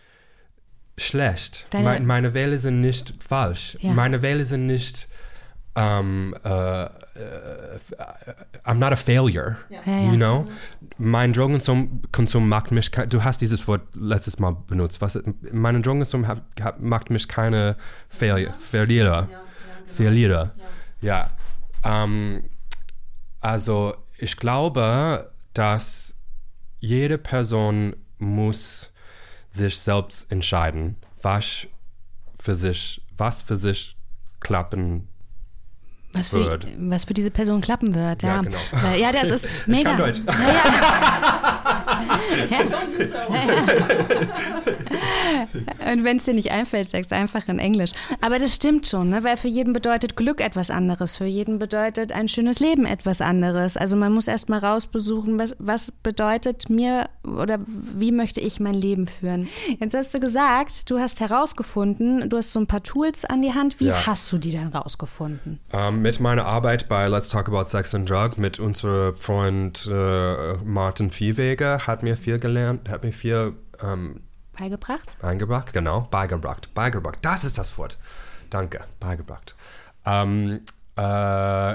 [0.98, 1.66] schlecht.
[1.70, 3.76] Deine- Mein, meine Wähler sind nicht falsch.
[3.80, 3.92] Ja.
[3.92, 5.08] Meine Wähler sind nicht
[5.78, 6.88] ähm, äh, äh,
[8.64, 9.56] I'm not a failure.
[9.68, 10.10] Ja, ja.
[10.10, 10.46] You know?
[10.96, 15.02] Mein Drogenkonsum Konsum macht mich, du hast dieses Wort letztes Mal benutzt.
[15.02, 15.18] Was,
[15.52, 17.76] mein Drogenkonsum hat, hat, macht mich keine
[18.08, 19.28] Failure, Verlierer.
[19.86, 20.54] Verlierer.
[21.02, 21.30] Ja.
[21.84, 22.44] Ähm,
[23.42, 26.14] also ich glaube, dass
[26.80, 28.90] jede Person muss
[29.56, 31.66] sich selbst entscheiden, was
[32.38, 33.96] für sich, was für sich
[34.40, 35.08] klappen
[36.12, 36.66] Was für, Wird.
[36.78, 38.36] was für diese Person klappen wird, ja.
[38.36, 38.58] Ja, genau.
[38.98, 39.90] Ja, das ist Ich mega.
[39.90, 40.20] kann Deutsch.
[40.26, 40.32] Ja,
[42.52, 42.56] ja.
[45.92, 47.90] Und wenn es dir nicht einfällt, sagst einfach in Englisch.
[48.20, 49.24] Aber das stimmt schon, ne?
[49.24, 53.76] weil für jeden bedeutet Glück etwas anderes, für jeden bedeutet ein schönes Leben etwas anderes.
[53.76, 58.74] Also man muss erst mal rausbesuchen, was, was bedeutet mir oder wie möchte ich mein
[58.74, 59.48] Leben führen.
[59.80, 63.52] Jetzt hast du gesagt, du hast herausgefunden, du hast so ein paar Tools an die
[63.54, 63.80] Hand.
[63.80, 64.06] Wie Ja.
[64.06, 65.60] hast du die denn rausgefunden?
[65.72, 70.54] Ähm, mit meiner Arbeit bei Let's Talk About Sex and Drug mit unserem Freund äh,
[70.64, 74.20] Martin Viehweger hat mir viel gelernt, hat mir viel ähm,
[74.58, 75.16] Beigebracht?
[75.22, 77.98] eingebracht, genau, beigebracht, beigebracht, das ist das Wort.
[78.50, 79.54] Danke, beigebracht.
[80.04, 80.60] Ähm,
[80.96, 81.74] äh,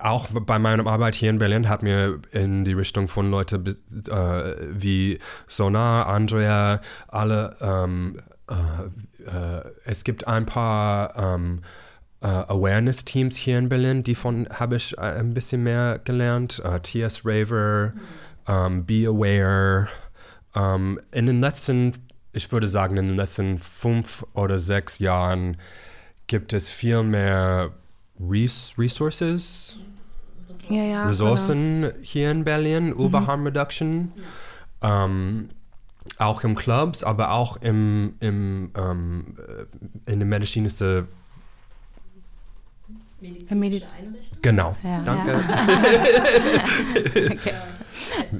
[0.00, 4.54] auch bei meiner Arbeit hier in Berlin hat mir in die Richtung von Leuten äh,
[4.70, 11.62] wie Sonar, Andrea, alle, ähm, äh, äh, es gibt ein paar ähm,
[12.20, 16.62] äh, Awareness-Teams hier in Berlin, die von habe ich äh, ein bisschen mehr gelernt.
[16.82, 17.94] TS Raver,
[18.46, 19.88] ähm, Be Aware.
[20.54, 21.92] Ähm, in den letzten,
[22.32, 25.56] ich würde sagen, in den letzten fünf oder sechs Jahren
[26.26, 27.72] gibt es viel mehr
[28.20, 29.76] Res Resources,
[30.68, 31.06] Ja, ja.
[31.06, 34.12] Ressourcen hier in Berlin über Harm Reduction.
[34.82, 35.48] Ähm,
[36.18, 41.08] auch im Clubs, aber auch im, im, ähm, äh, in den medizinischen
[43.20, 43.84] Mediz
[44.40, 45.32] Genau, Ja, danke.
[45.32, 45.40] Ja.
[47.32, 47.54] okay.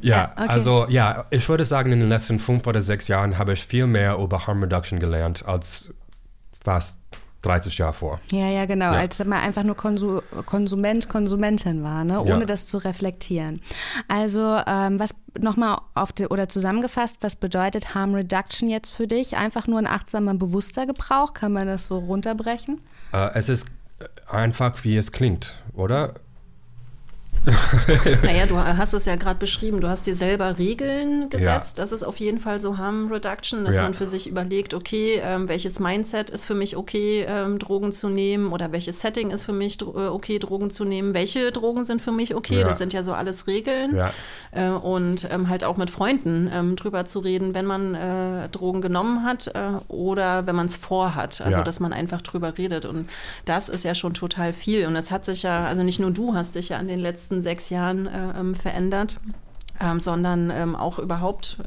[0.03, 0.49] Ja, okay.
[0.49, 3.87] also ja, ich würde sagen, in den letzten fünf oder sechs Jahren habe ich viel
[3.87, 5.93] mehr über Harm Reduction gelernt als
[6.63, 6.99] fast
[7.43, 8.21] 30 Jahre vor.
[8.31, 8.93] Ja, ja, genau.
[8.93, 8.99] Ja.
[8.99, 12.21] Als man einfach nur Konsu Konsument, Konsumentin war, ne?
[12.21, 12.45] ohne Ja.
[12.45, 13.61] das zu reflektieren.
[14.09, 19.37] Also, ähm, was nochmal auf die, oder zusammengefasst, was bedeutet Harm Reduction jetzt für dich?
[19.37, 21.33] Einfach nur ein achtsamer, bewusster Gebrauch?
[21.33, 22.81] Kann man das so runterbrechen?
[23.13, 23.69] Äh, es ist
[24.29, 26.15] einfach, wie es klingt, oder?
[28.23, 31.79] Naja, du hast es ja gerade beschrieben, du hast dir selber Regeln gesetzt.
[31.79, 33.83] Das ist auf jeden Fall so Harm Reduction, dass Ja.
[33.83, 38.09] man für sich überlegt, okay, ähm, welches Mindset ist für mich okay, ähm, Drogen zu
[38.09, 41.85] nehmen oder welches Setting ist für mich dro- äh, okay, Drogen zu nehmen, welche Drogen
[41.85, 42.61] sind für mich okay.
[42.61, 42.67] Ja.
[42.69, 43.97] Das sind ja so alles Regeln.
[43.97, 44.13] Ja.
[44.53, 48.81] Äh, und ähm, halt auch mit Freunden ähm, drüber zu reden, wenn man äh, Drogen
[48.83, 51.41] genommen hat äh, oder wenn man es vorhat.
[51.41, 51.65] Also, Ja.
[51.65, 52.85] dass man einfach drüber redet.
[52.85, 53.09] Und
[53.47, 54.87] das ist ja schon total viel.
[54.87, 57.30] Und es hat sich ja, also nicht nur du hast dich ja in den letzten
[57.43, 59.21] sechs Jahren äh, ähm, verändert,
[59.81, 61.59] ähm, sondern ähm, auch überhaupt.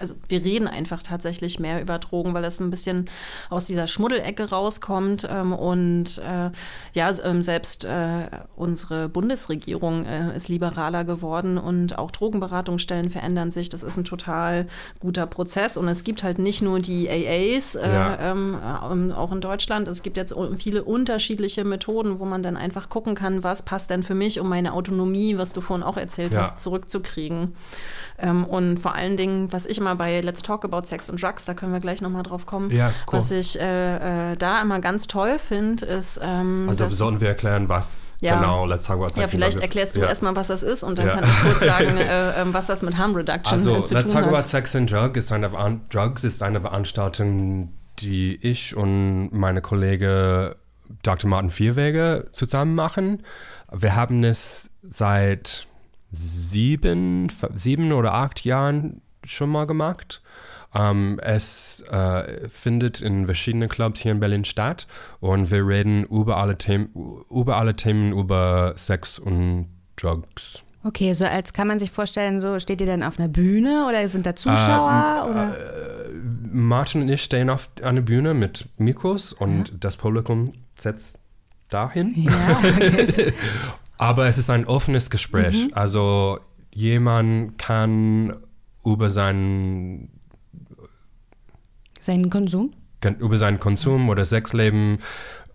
[0.00, 3.08] Also wir reden einfach tatsächlich mehr über Drogen, weil es ein bisschen
[3.50, 5.26] aus dieser Schmuddelecke rauskommt.
[5.30, 6.50] Ähm, und äh,
[6.94, 8.26] ja, ähm, selbst äh,
[8.56, 13.68] unsere Bundesregierung äh, ist liberaler geworden und auch Drogenberatungsstellen verändern sich.
[13.68, 14.66] Das ist ein total
[15.00, 15.76] guter Prozess.
[15.76, 18.18] Und es gibt halt nicht nur die AAs, äh, Ja.
[18.32, 18.58] ähm,
[18.90, 19.86] ähm, auch in Deutschland.
[19.88, 24.02] Es gibt jetzt viele unterschiedliche Methoden, wo man dann einfach gucken kann, was passt denn
[24.02, 26.40] für mich, um meine Autonomie, was du vorhin auch erzählt Ja.
[26.40, 27.54] hast, zurückzukriegen.
[28.18, 31.44] Ähm, und vor allen Dingen, was ich immer bei Let's Talk About Sex and Drugs,
[31.44, 33.18] da können wir gleich nochmal drauf kommen, Ja, cool.
[33.18, 37.28] was ich äh, äh, da immer ganz toll finde, ist, ähm, Also dass- sollten wir
[37.28, 38.36] erklären, was Ja.
[38.36, 39.68] genau Let's Talk About Sex ja, and vielleicht Drugs ist.
[39.70, 40.06] erklärst du Ja.
[40.08, 41.14] erstmal, was das ist und dann Ja.
[41.16, 44.20] kann ich kurz sagen, äh, ähm, was das mit Harm Reduction Also, zu Let's tun
[44.20, 44.46] Talk About hat.
[44.46, 50.56] Sex and Drug ist eine, Veran- Drugs ist eine Veranstaltung, die ich und meine Kollege
[51.02, 51.28] Dr.
[51.28, 53.22] Martin Vierwege zusammen machen.
[53.70, 55.66] Wir haben es seit
[56.12, 60.22] sieben, sieben oder acht Jahren schon mal gemacht.
[60.74, 64.86] Ähm, es äh, findet in verschiedenen Clubs hier in Berlin statt
[65.20, 66.88] und wir reden über alle Themen,
[67.30, 70.62] über alle Themen über Sex und Drugs.
[70.84, 74.06] Okay, so als kann man sich vorstellen, so steht ihr dann auf einer Bühne oder
[74.08, 75.28] sind da Zuschauer?
[75.30, 75.56] oder?
[76.50, 81.18] Martin und ich stehen auf einer Bühne mit Mikros und das Publikum setzt
[81.68, 82.12] dahin.
[82.14, 83.32] Ja, okay.
[83.98, 85.68] Aber es ist ein offenes Gespräch.
[85.76, 86.38] Also
[86.74, 88.34] jemand kann
[88.84, 90.10] über seinen,
[92.00, 92.72] Seinen Konsum?
[93.00, 94.98] kann über seinen Konsum oder Sexleben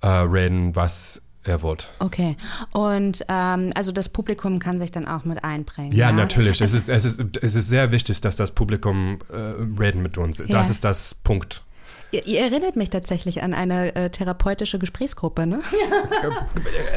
[0.02, 1.78] äh, reden, was er will.
[2.00, 2.36] Okay.
[2.72, 5.94] Und ähm, also das Publikum kann sich dann auch mit einbringen.
[5.94, 6.60] Ja, natürlich.
[6.62, 9.36] Es ist, es, ist, es ist sehr wichtig, dass das Publikum äh,
[9.82, 10.38] reden mit uns.
[10.38, 10.62] Das Ja.
[10.62, 11.64] ist das Punkt.
[12.12, 15.60] Ihr, ihr erinnert mich tatsächlich an eine äh, therapeutische Gesprächsgruppe, ne?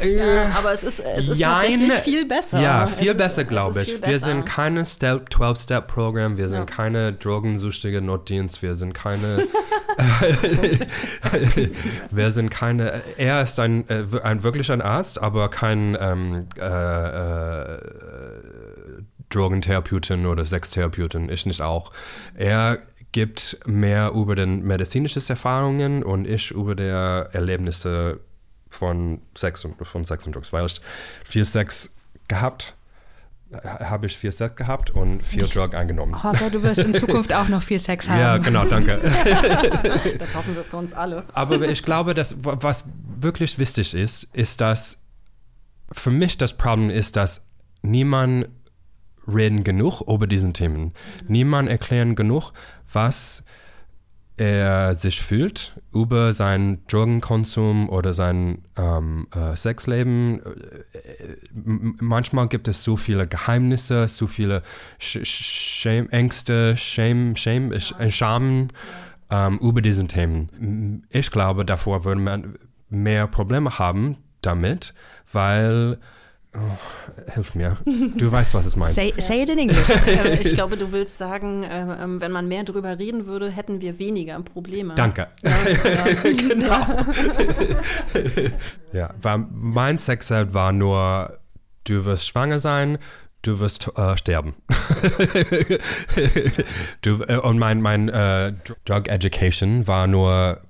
[0.04, 1.50] Ja, aber es ist, es ist Jein.
[1.52, 2.60] tatsächlich viel besser.
[2.60, 4.06] Ja, Es viel ist- besser, es glaube ich.
[4.06, 6.76] Wir sind keine 12-Step-Programm, wir sind Ja.
[6.76, 9.48] keine drogensüchtige Notdienst, wir sind keine.
[12.10, 13.02] wir sind keine.
[13.16, 17.78] Er ist ein, äh, ein wirklich ein Arzt, aber kein ähm, äh, äh,
[19.30, 21.28] Drogentherapeutin oder Sextherapeutin.
[21.30, 21.92] Ich nicht auch.
[22.34, 22.78] Er
[23.12, 28.20] gibt mehr über den medizinischen Erfahrungen und ich über die Erlebnisse
[28.68, 30.80] von Sex und von Sex und Drugs, weil ich
[31.24, 31.92] viel Sex
[32.28, 32.76] gehabt
[33.52, 36.22] habe ich viel Sex gehabt und viel Drug eingenommen.
[36.22, 38.20] Hoffe, du wirst in Zukunft auch noch viel Sex haben.
[38.20, 39.00] Ja, genau, danke.
[40.18, 41.24] Das hoffen wir für uns alle.
[41.32, 42.84] Aber ich glaube, dass was
[43.18, 44.98] wirklich wichtig ist, ist, dass
[45.92, 47.44] für mich das Problem ist, dass
[47.82, 48.48] niemand
[49.26, 50.92] reden genug über diesen Themen.
[51.28, 52.52] Niemand erklären genug,
[52.92, 53.44] was
[54.40, 60.40] er sich fühlt über seinen Drogenkonsum oder sein ähm, äh, Sexleben.
[60.40, 61.36] Äh,
[62.00, 64.62] manchmal gibt es so viele Geheimnisse, so viele
[64.98, 68.68] Sch Shame, Ängste, Shame, Shame, äh, Scham
[69.30, 71.06] ähm, über diesen Themen.
[71.10, 74.94] Ich glaube, davor würde man mehr Probleme haben damit,
[75.30, 75.98] weil
[76.52, 77.76] Oh, hilf mir.
[78.16, 78.92] Du weißt, was es meint.
[78.92, 79.88] Say, say it in English.
[80.40, 84.00] Ich glaube, du willst sagen, äh, ähm, wenn man mehr darüber reden würde, hätten wir
[84.00, 84.94] weniger Probleme.
[84.96, 85.28] Danke.
[86.24, 86.80] genau.
[88.92, 91.38] ja, weil mein Sexset war nur,
[91.84, 92.98] du wirst schwanger sein,
[93.42, 94.54] du wirst äh, sterben.
[97.02, 98.54] du, äh, und mein, mein äh,
[98.86, 100.60] Drug Education war nur,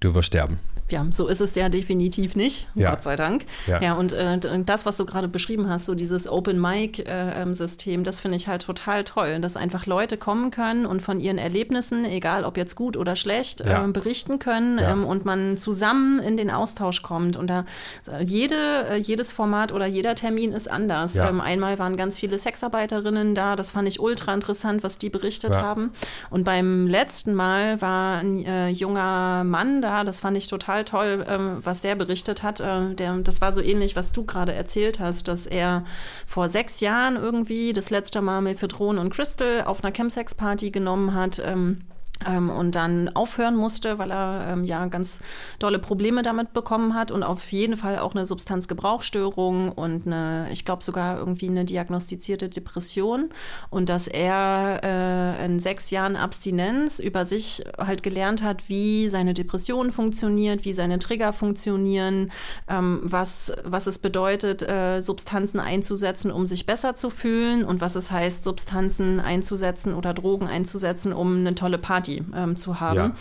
[0.00, 0.58] du wirst sterben
[0.92, 2.90] ja, so ist es ja definitiv nicht, ja.
[2.90, 3.44] Gott sei Dank.
[3.66, 8.04] Ja, ja und äh, das, was du gerade beschrieben hast, so dieses Open-Mic-System, äh, ähm,
[8.04, 12.04] das finde ich halt total toll, dass einfach Leute kommen können und von ihren Erlebnissen,
[12.04, 13.84] egal ob jetzt gut oder schlecht, ja.
[13.84, 17.36] äh, berichten können ähm, und man zusammen in den Austausch kommt.
[17.36, 17.64] Und da
[18.20, 21.16] jede, äh, jedes Format oder jeder Termin ist anders.
[21.16, 25.56] Ähm, einmal waren ganz viele Sexarbeiterinnen da, das fand ich ultra interessant, was die berichtet
[25.56, 25.92] haben.
[26.30, 31.18] Und beim letzten Mal war ein äh, junger Mann da, das fand ich total total
[31.18, 32.60] toll, ähm, was der berichtet hat.
[32.60, 35.84] Äh, der, das war so ähnlich, was du gerade erzählt hast, dass er
[36.26, 41.40] vor sechs Jahren irgendwie das letzte Mal Mephedron und Crystal auf einer Chemsex-Party genommen hat.
[41.44, 41.82] Ähm,
[42.26, 45.20] ähm, und dann aufhören musste, weil er ähm, ja ganz
[45.58, 50.64] dolle Probleme damit bekommen hat und auf jeden Fall auch eine Substanzgebrauchsstörung und eine, ich
[50.64, 53.30] glaube sogar irgendwie eine diagnostizierte Depression
[53.70, 59.34] und dass er äh, in sechs Jahren Abstinenz über sich halt gelernt hat, wie seine
[59.34, 62.30] Depression funktioniert, wie seine Trigger funktionieren,
[62.68, 67.96] ähm, was, was es bedeutet, äh, Substanzen einzusetzen, um sich besser zu fühlen und was
[67.96, 72.96] es heißt, Substanzen einzusetzen oder Drogen einzusetzen, um eine tolle Party Party ähm, zu haben.
[72.96, 73.12] Ja.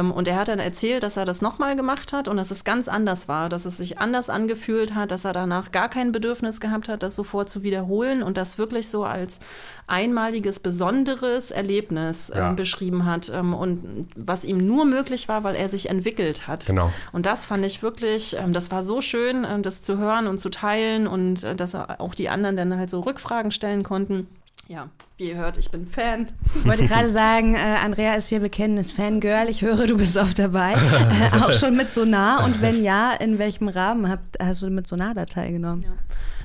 [0.00, 2.64] Ähm, und er hat dann erzählt, dass er das nochmal gemacht hat und dass es
[2.64, 6.60] ganz anders war, dass es sich anders angefühlt hat, dass er danach gar kein Bedürfnis
[6.60, 9.40] gehabt hat, das sofort zu wiederholen und das wirklich so als
[9.86, 12.52] einmaliges, besonderes Erlebnis ähm, ja.
[12.52, 16.66] beschrieben hat ähm, und was ihm nur möglich war, weil er sich entwickelt hat.
[16.66, 16.92] Genau.
[17.12, 20.38] Und das fand ich wirklich, ähm, das war so schön, äh, das zu hören und
[20.38, 24.26] zu teilen und äh, dass auch die anderen dann halt so Rückfragen stellen konnten.
[24.68, 24.88] Ja,
[25.18, 26.28] wie ihr hört, ich bin Fan.
[26.54, 29.48] Ich wollte gerade sagen, äh, Andrea ist hier bekennendes Fangirl.
[29.48, 30.74] Ich höre, du bist oft dabei.
[31.06, 32.44] Äh, auch schon mit Sonar.
[32.44, 35.82] Und wenn ja, in welchem Rahmen habt, hast du mit Sonar da teilgenommen?
[35.82, 35.92] Ja.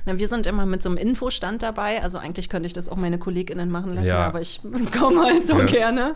[0.04, 2.02] Na, wir sind immer mit so einem Infostand dabei.
[2.02, 4.26] Also eigentlich könnte ich das auch meine KollegInnen machen lassen, ja.
[4.26, 4.60] aber ich
[4.98, 5.64] komme halt so ja.
[5.64, 6.14] gerne.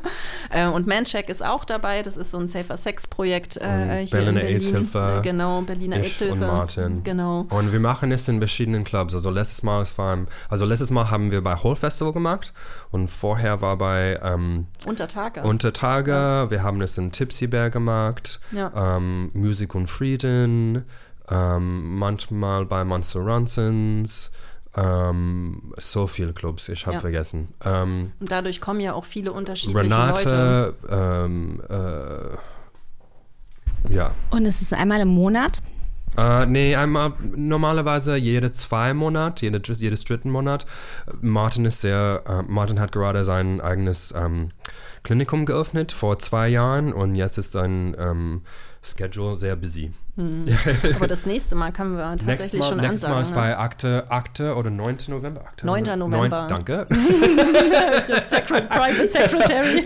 [0.51, 2.03] Äh, und Mancheck ist auch dabei.
[2.03, 4.57] Das ist so ein Safer Sex Projekt äh, hier Berliner in Berlin.
[4.57, 5.21] AIDS-Hilfe.
[5.23, 6.33] Genau, Berliner AIDS-Hilfe.
[6.33, 7.05] Und Martin.
[7.05, 7.47] Genau.
[7.51, 9.15] Und wir machen es in verschiedenen Clubs.
[9.15, 12.46] Also letztes Mal, es war, also letztes Mal haben wir bei Whole Festival gemacht
[12.91, 15.43] und vorher war bei ähm, Untertage.
[15.43, 16.11] Untertage.
[16.11, 16.51] Ja.
[16.51, 18.41] Wir haben es in Tipsy Bear gemacht.
[18.53, 18.97] Ja.
[18.97, 20.85] Ähm, Music und Frieden
[21.31, 24.31] ähm, manchmal bei Monster Ronsons.
[24.77, 27.01] Ähm, so viele Clubs, ich habe ja.
[27.01, 27.49] vergessen.
[27.65, 30.75] Ähm, und dadurch kommen ja auch viele unterschiedliche Renate, Leute.
[30.91, 31.63] Ähm,
[33.89, 34.11] äh, ja.
[34.31, 35.61] Und ist es einmal im Monat?
[36.17, 40.67] Äh, nee, einmal normalerweise jede zwei Monate, jede, jedes dritten Monat.
[41.21, 44.51] Martin ist sehr, äh, Martin hat gerade sein eigenes ähm,
[45.03, 48.43] Klinikum geöffnet vor zwei Jahren und jetzt ist sein ähm,
[48.83, 49.93] Schedule sehr busy.
[50.17, 50.47] Hm.
[50.95, 53.19] Aber das nächste Mal können wir tatsächlich Mal, schon nächstes ansagen.
[53.19, 53.55] Nächstes Mal ist ne?
[53.55, 54.97] bei Akte, Akte oder 9.
[55.09, 55.43] November?
[55.43, 55.83] Akte, 9.
[55.99, 56.49] November.
[56.49, 56.87] 9, danke.
[58.23, 59.85] Secret, Private Secretary.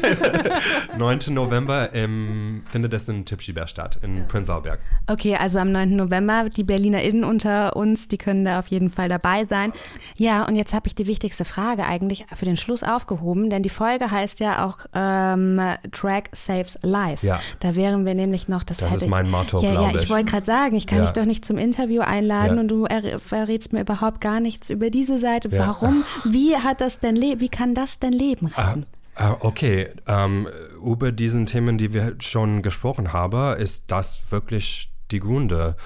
[0.99, 1.19] 9.
[1.31, 4.25] November im, findet es in Tipschiber statt, in ja.
[4.25, 4.79] Prenzlauberg.
[5.09, 5.97] Okay, also am 9.
[5.97, 9.73] November, die BerlinerInnen unter uns, die können da auf jeden Fall dabei sein.
[10.17, 13.69] Ja, und jetzt habe ich die wichtigste Frage eigentlich für den Schluss aufgehoben, denn die
[13.69, 17.27] Folge heißt ja auch ähm, Track Saves Life.
[17.27, 17.41] Ja.
[17.59, 20.20] Da wären wir nämlich noch, das, das hätte, ist mein Motto, ja, glaube ja, ich.
[20.21, 21.05] Wollte gerade sagen, ich kann ja.
[21.05, 22.61] dich doch nicht zum Interview einladen ja.
[22.61, 22.87] und du
[23.19, 25.49] verrätst mir überhaupt gar nichts über diese Seite.
[25.49, 25.69] Ja.
[25.69, 26.05] Warum?
[26.25, 28.87] Wie hat das denn wie kann das denn Leben retten?
[29.17, 30.49] Ah, okay, ähm,
[30.83, 35.77] über diesen Themen, die wir schon gesprochen haben, ist das wirklich die Gründe.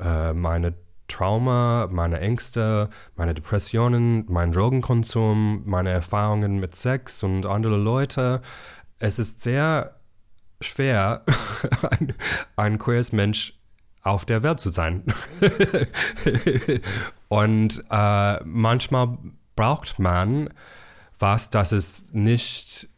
[0.00, 0.74] Äh, meine
[1.08, 8.40] Trauma, meine Ängste, meine Depressionen, mein Drogenkonsum, meine Erfahrungen mit Sex und andere Leute.
[8.98, 9.96] Es ist sehr
[10.60, 11.24] schwer,
[11.90, 12.14] ein,
[12.56, 13.57] ein queeres Mensch
[14.02, 15.04] auf der Welt zu sein.
[17.28, 19.18] und äh, manchmal
[19.56, 20.50] braucht man
[21.18, 22.88] was, das es nicht,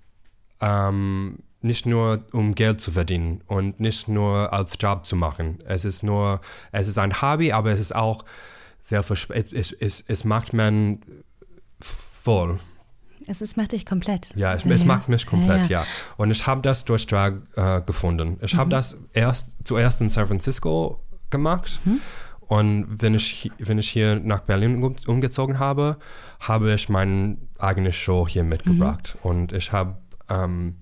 [0.60, 5.58] ähm, nicht nur um Geld zu verdienen und nicht nur als Job zu machen.
[5.64, 6.40] Es ist nur,
[6.72, 8.24] es ist ein Hobby, aber es ist auch
[8.82, 11.01] sehr, es, es, es macht man
[11.80, 12.59] voll.
[13.26, 14.30] Es ist, macht dich komplett.
[14.34, 15.80] Ja, es, ja, es macht mich komplett, ja.
[15.80, 15.86] ja.
[16.16, 18.38] Und ich habe das durch Drag äh, gefunden.
[18.40, 18.58] Ich mhm.
[18.58, 21.00] habe das erst zuerst in San Francisco
[21.30, 21.80] gemacht.
[21.84, 22.00] Mhm.
[22.40, 25.98] Und wenn ich, wenn ich hier nach Berlin umgezogen habe,
[26.40, 29.16] habe ich meine eigene Show hier mitgebracht.
[29.22, 29.30] Mhm.
[29.30, 29.98] Und ich habe
[30.28, 30.76] ähm,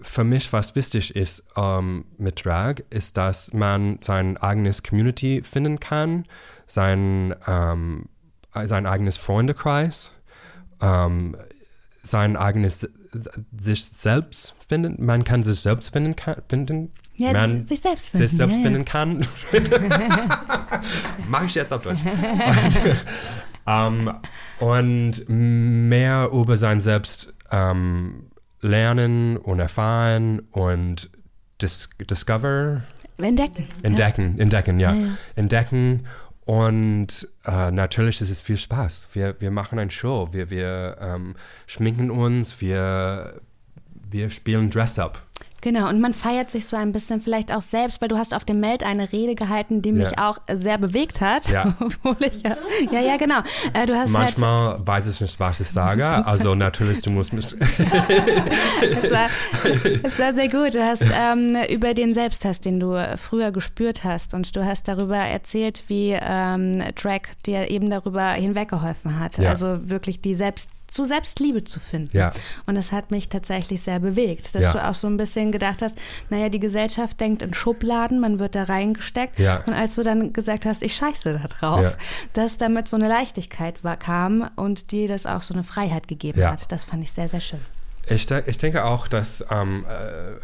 [0.00, 5.80] für mich, was wichtig ist ähm, mit Drag, ist, dass man sein eigenes Community finden
[5.80, 6.24] kann,
[6.66, 8.10] sein, ähm,
[8.52, 10.12] sein eigenes Freundekreis,
[10.80, 11.36] ähm,
[12.02, 12.88] sein eigenes
[13.58, 15.04] sich selbst finden.
[15.04, 16.14] Man kann sich selbst finden,
[16.48, 19.26] finden ja, man sich selbst finden, sich selbst ja, finden kann.
[21.28, 21.98] Mache ich jetzt auf Deutsch.
[22.04, 22.80] Und,
[23.66, 24.14] ähm,
[24.60, 31.10] und mehr über sein Selbst ähm, lernen und erfahren und
[31.60, 32.82] dis discover.
[33.18, 33.66] Entdecken.
[33.82, 34.42] Entdecken, ja.
[34.42, 34.94] entdecken, ja.
[35.34, 36.06] Entdecken
[36.48, 39.08] und äh, natürlich ist es viel Spaß.
[39.12, 41.34] Wir, wir machen eine Show, wir, wir ähm,
[41.66, 43.42] schminken uns, wir,
[44.08, 45.22] wir spielen Dress-Up.
[45.60, 48.44] Genau, und man feiert sich so ein bisschen vielleicht auch selbst, weil du hast auf
[48.44, 50.30] dem Meld eine Rede gehalten, die mich ja.
[50.30, 51.48] auch sehr bewegt hat.
[51.48, 51.74] Ja.
[51.80, 52.56] Obwohl ich ja,
[52.92, 53.40] ja, ja, genau.
[53.74, 56.06] Äh, du hast halt Manchmal halt, weiß ich nicht, was ich sage.
[56.28, 57.46] Also natürlich, du musst mich.
[57.60, 59.28] es, war,
[60.02, 60.74] es war sehr gut.
[60.74, 65.16] Du hast ähm, über den Selbsttest, den du früher gespürt hast, und du hast darüber
[65.16, 69.38] erzählt, wie ähm, Track dir eben darüber hinweggeholfen hat.
[69.38, 69.50] Ja.
[69.50, 72.16] Also wirklich die Selbst zu Selbstliebe zu finden.
[72.16, 72.32] Ja.
[72.66, 74.72] Und das hat mich tatsächlich sehr bewegt, dass ja.
[74.72, 75.98] du auch so ein bisschen gedacht hast,
[76.30, 79.38] naja, die Gesellschaft denkt in Schubladen, man wird da reingesteckt.
[79.38, 79.62] Ja.
[79.66, 81.96] Und als du dann gesagt hast, ich scheiße da drauf,
[82.32, 86.44] dass damit so eine Leichtigkeit war, kam und dir das auch so eine Freiheit gegeben
[86.44, 86.72] hat.
[86.72, 87.60] Das fand ich sehr, sehr schön.
[88.06, 89.84] Ich, ich denke auch, dass, ähm,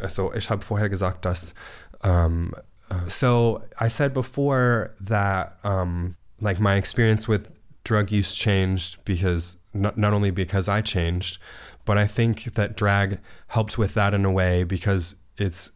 [0.02, 1.54] also ich habe vorher gesagt, dass,
[2.02, 2.54] um, ähm,
[2.90, 7.40] uh, so I said before that, um, like my experience with
[7.84, 11.38] drug use changed because not, not only because I changed,
[11.84, 15.72] but I think that drag helped with that in a way because it's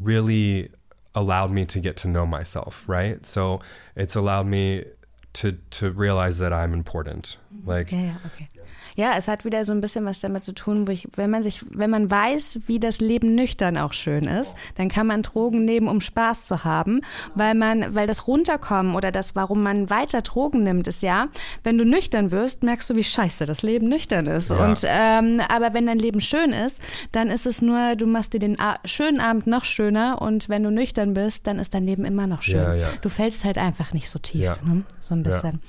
[0.00, 0.70] really
[1.14, 3.24] allowed me to get to know myself, right?
[3.24, 3.60] So
[3.96, 4.84] it's allowed me
[5.34, 7.36] to to realize that I'm important.
[7.54, 7.68] Mm-hmm.
[7.68, 8.48] Like yeah, yeah okay.
[8.96, 11.42] Ja, es hat wieder so ein bisschen was damit zu tun, wo ich, wenn man
[11.42, 15.64] sich, wenn man weiß, wie das Leben nüchtern auch schön ist, dann kann man Drogen
[15.64, 17.00] nehmen, um Spaß zu haben,
[17.34, 21.28] weil man, weil das Runterkommen oder das, warum man weiter Drogen nimmt, ist ja,
[21.64, 24.50] wenn du nüchtern wirst, merkst du, wie scheiße das Leben nüchtern ist.
[24.50, 24.64] Ja.
[24.64, 26.80] Und ähm, aber wenn dein Leben schön ist,
[27.12, 30.62] dann ist es nur, du machst dir den A schönen Abend noch schöner und wenn
[30.62, 32.56] du nüchtern bist, dann ist dein Leben immer noch schön.
[32.56, 32.88] Ja, ja.
[33.02, 34.84] Du fällst halt einfach nicht so tief, ne?
[35.00, 35.60] so ein bisschen.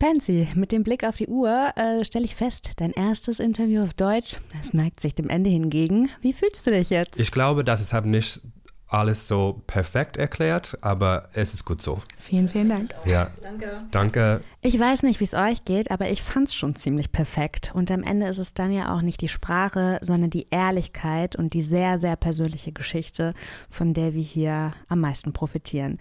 [0.00, 3.92] Pansy, mit dem Blick auf die Uhr äh, stelle ich fest, dein erstes Interview auf
[3.92, 6.08] Deutsch, es neigt sich dem Ende hingegen.
[6.22, 7.20] Wie fühlst du dich jetzt?
[7.20, 8.40] Ich glaube, dass es halt nicht
[8.88, 12.00] alles so perfekt erklärt, aber es ist gut so.
[12.18, 12.94] Vielen, vielen Dank.
[13.04, 13.30] Ja.
[13.42, 13.82] Danke.
[13.90, 14.40] Danke.
[14.62, 17.72] Ich weiß nicht, wie es euch geht, aber ich fand es schon ziemlich perfekt.
[17.74, 21.54] Und am Ende ist es dann ja auch nicht die Sprache, sondern die Ehrlichkeit und
[21.54, 23.32] die sehr, sehr persönliche Geschichte,
[23.70, 25.96] von der wir hier am meisten profitieren.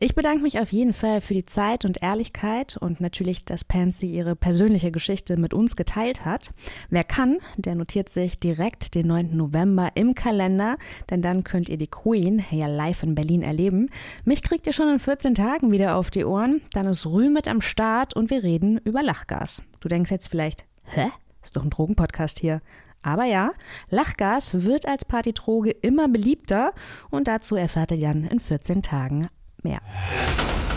[0.00, 4.06] Ich bedanke mich auf jeden Fall für die Zeit und Ehrlichkeit und natürlich, dass Pansy
[4.06, 6.50] ihre persönliche Geschichte mit uns geteilt hat.
[6.88, 9.36] Wer kann, der notiert sich direkt den 9.
[9.36, 10.78] November im Kalender,
[11.10, 13.88] denn dann könnt ihr die Queen ja live in Berlin erleben.
[14.24, 16.60] Mich kriegt ihr schon in 14 Tagen wieder auf die Ohren.
[16.72, 19.62] Dann ist Rü mit am Start und wir reden über Lachgas.
[19.80, 21.10] Du denkst jetzt vielleicht, hä?
[21.42, 22.60] Ist doch ein Drogenpodcast hier.
[23.02, 23.52] Aber ja,
[23.88, 26.74] Lachgas wird als Partydroge immer beliebter
[27.10, 29.26] und dazu erfahrt ihr dann in 14 Tagen
[29.62, 29.80] mehr.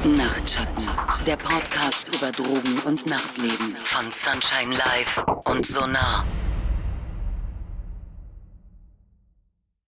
[0.05, 0.87] Nachtschatten,
[1.25, 6.25] der Podcast über Drogen und Nachtleben von Sunshine Live und Sonar.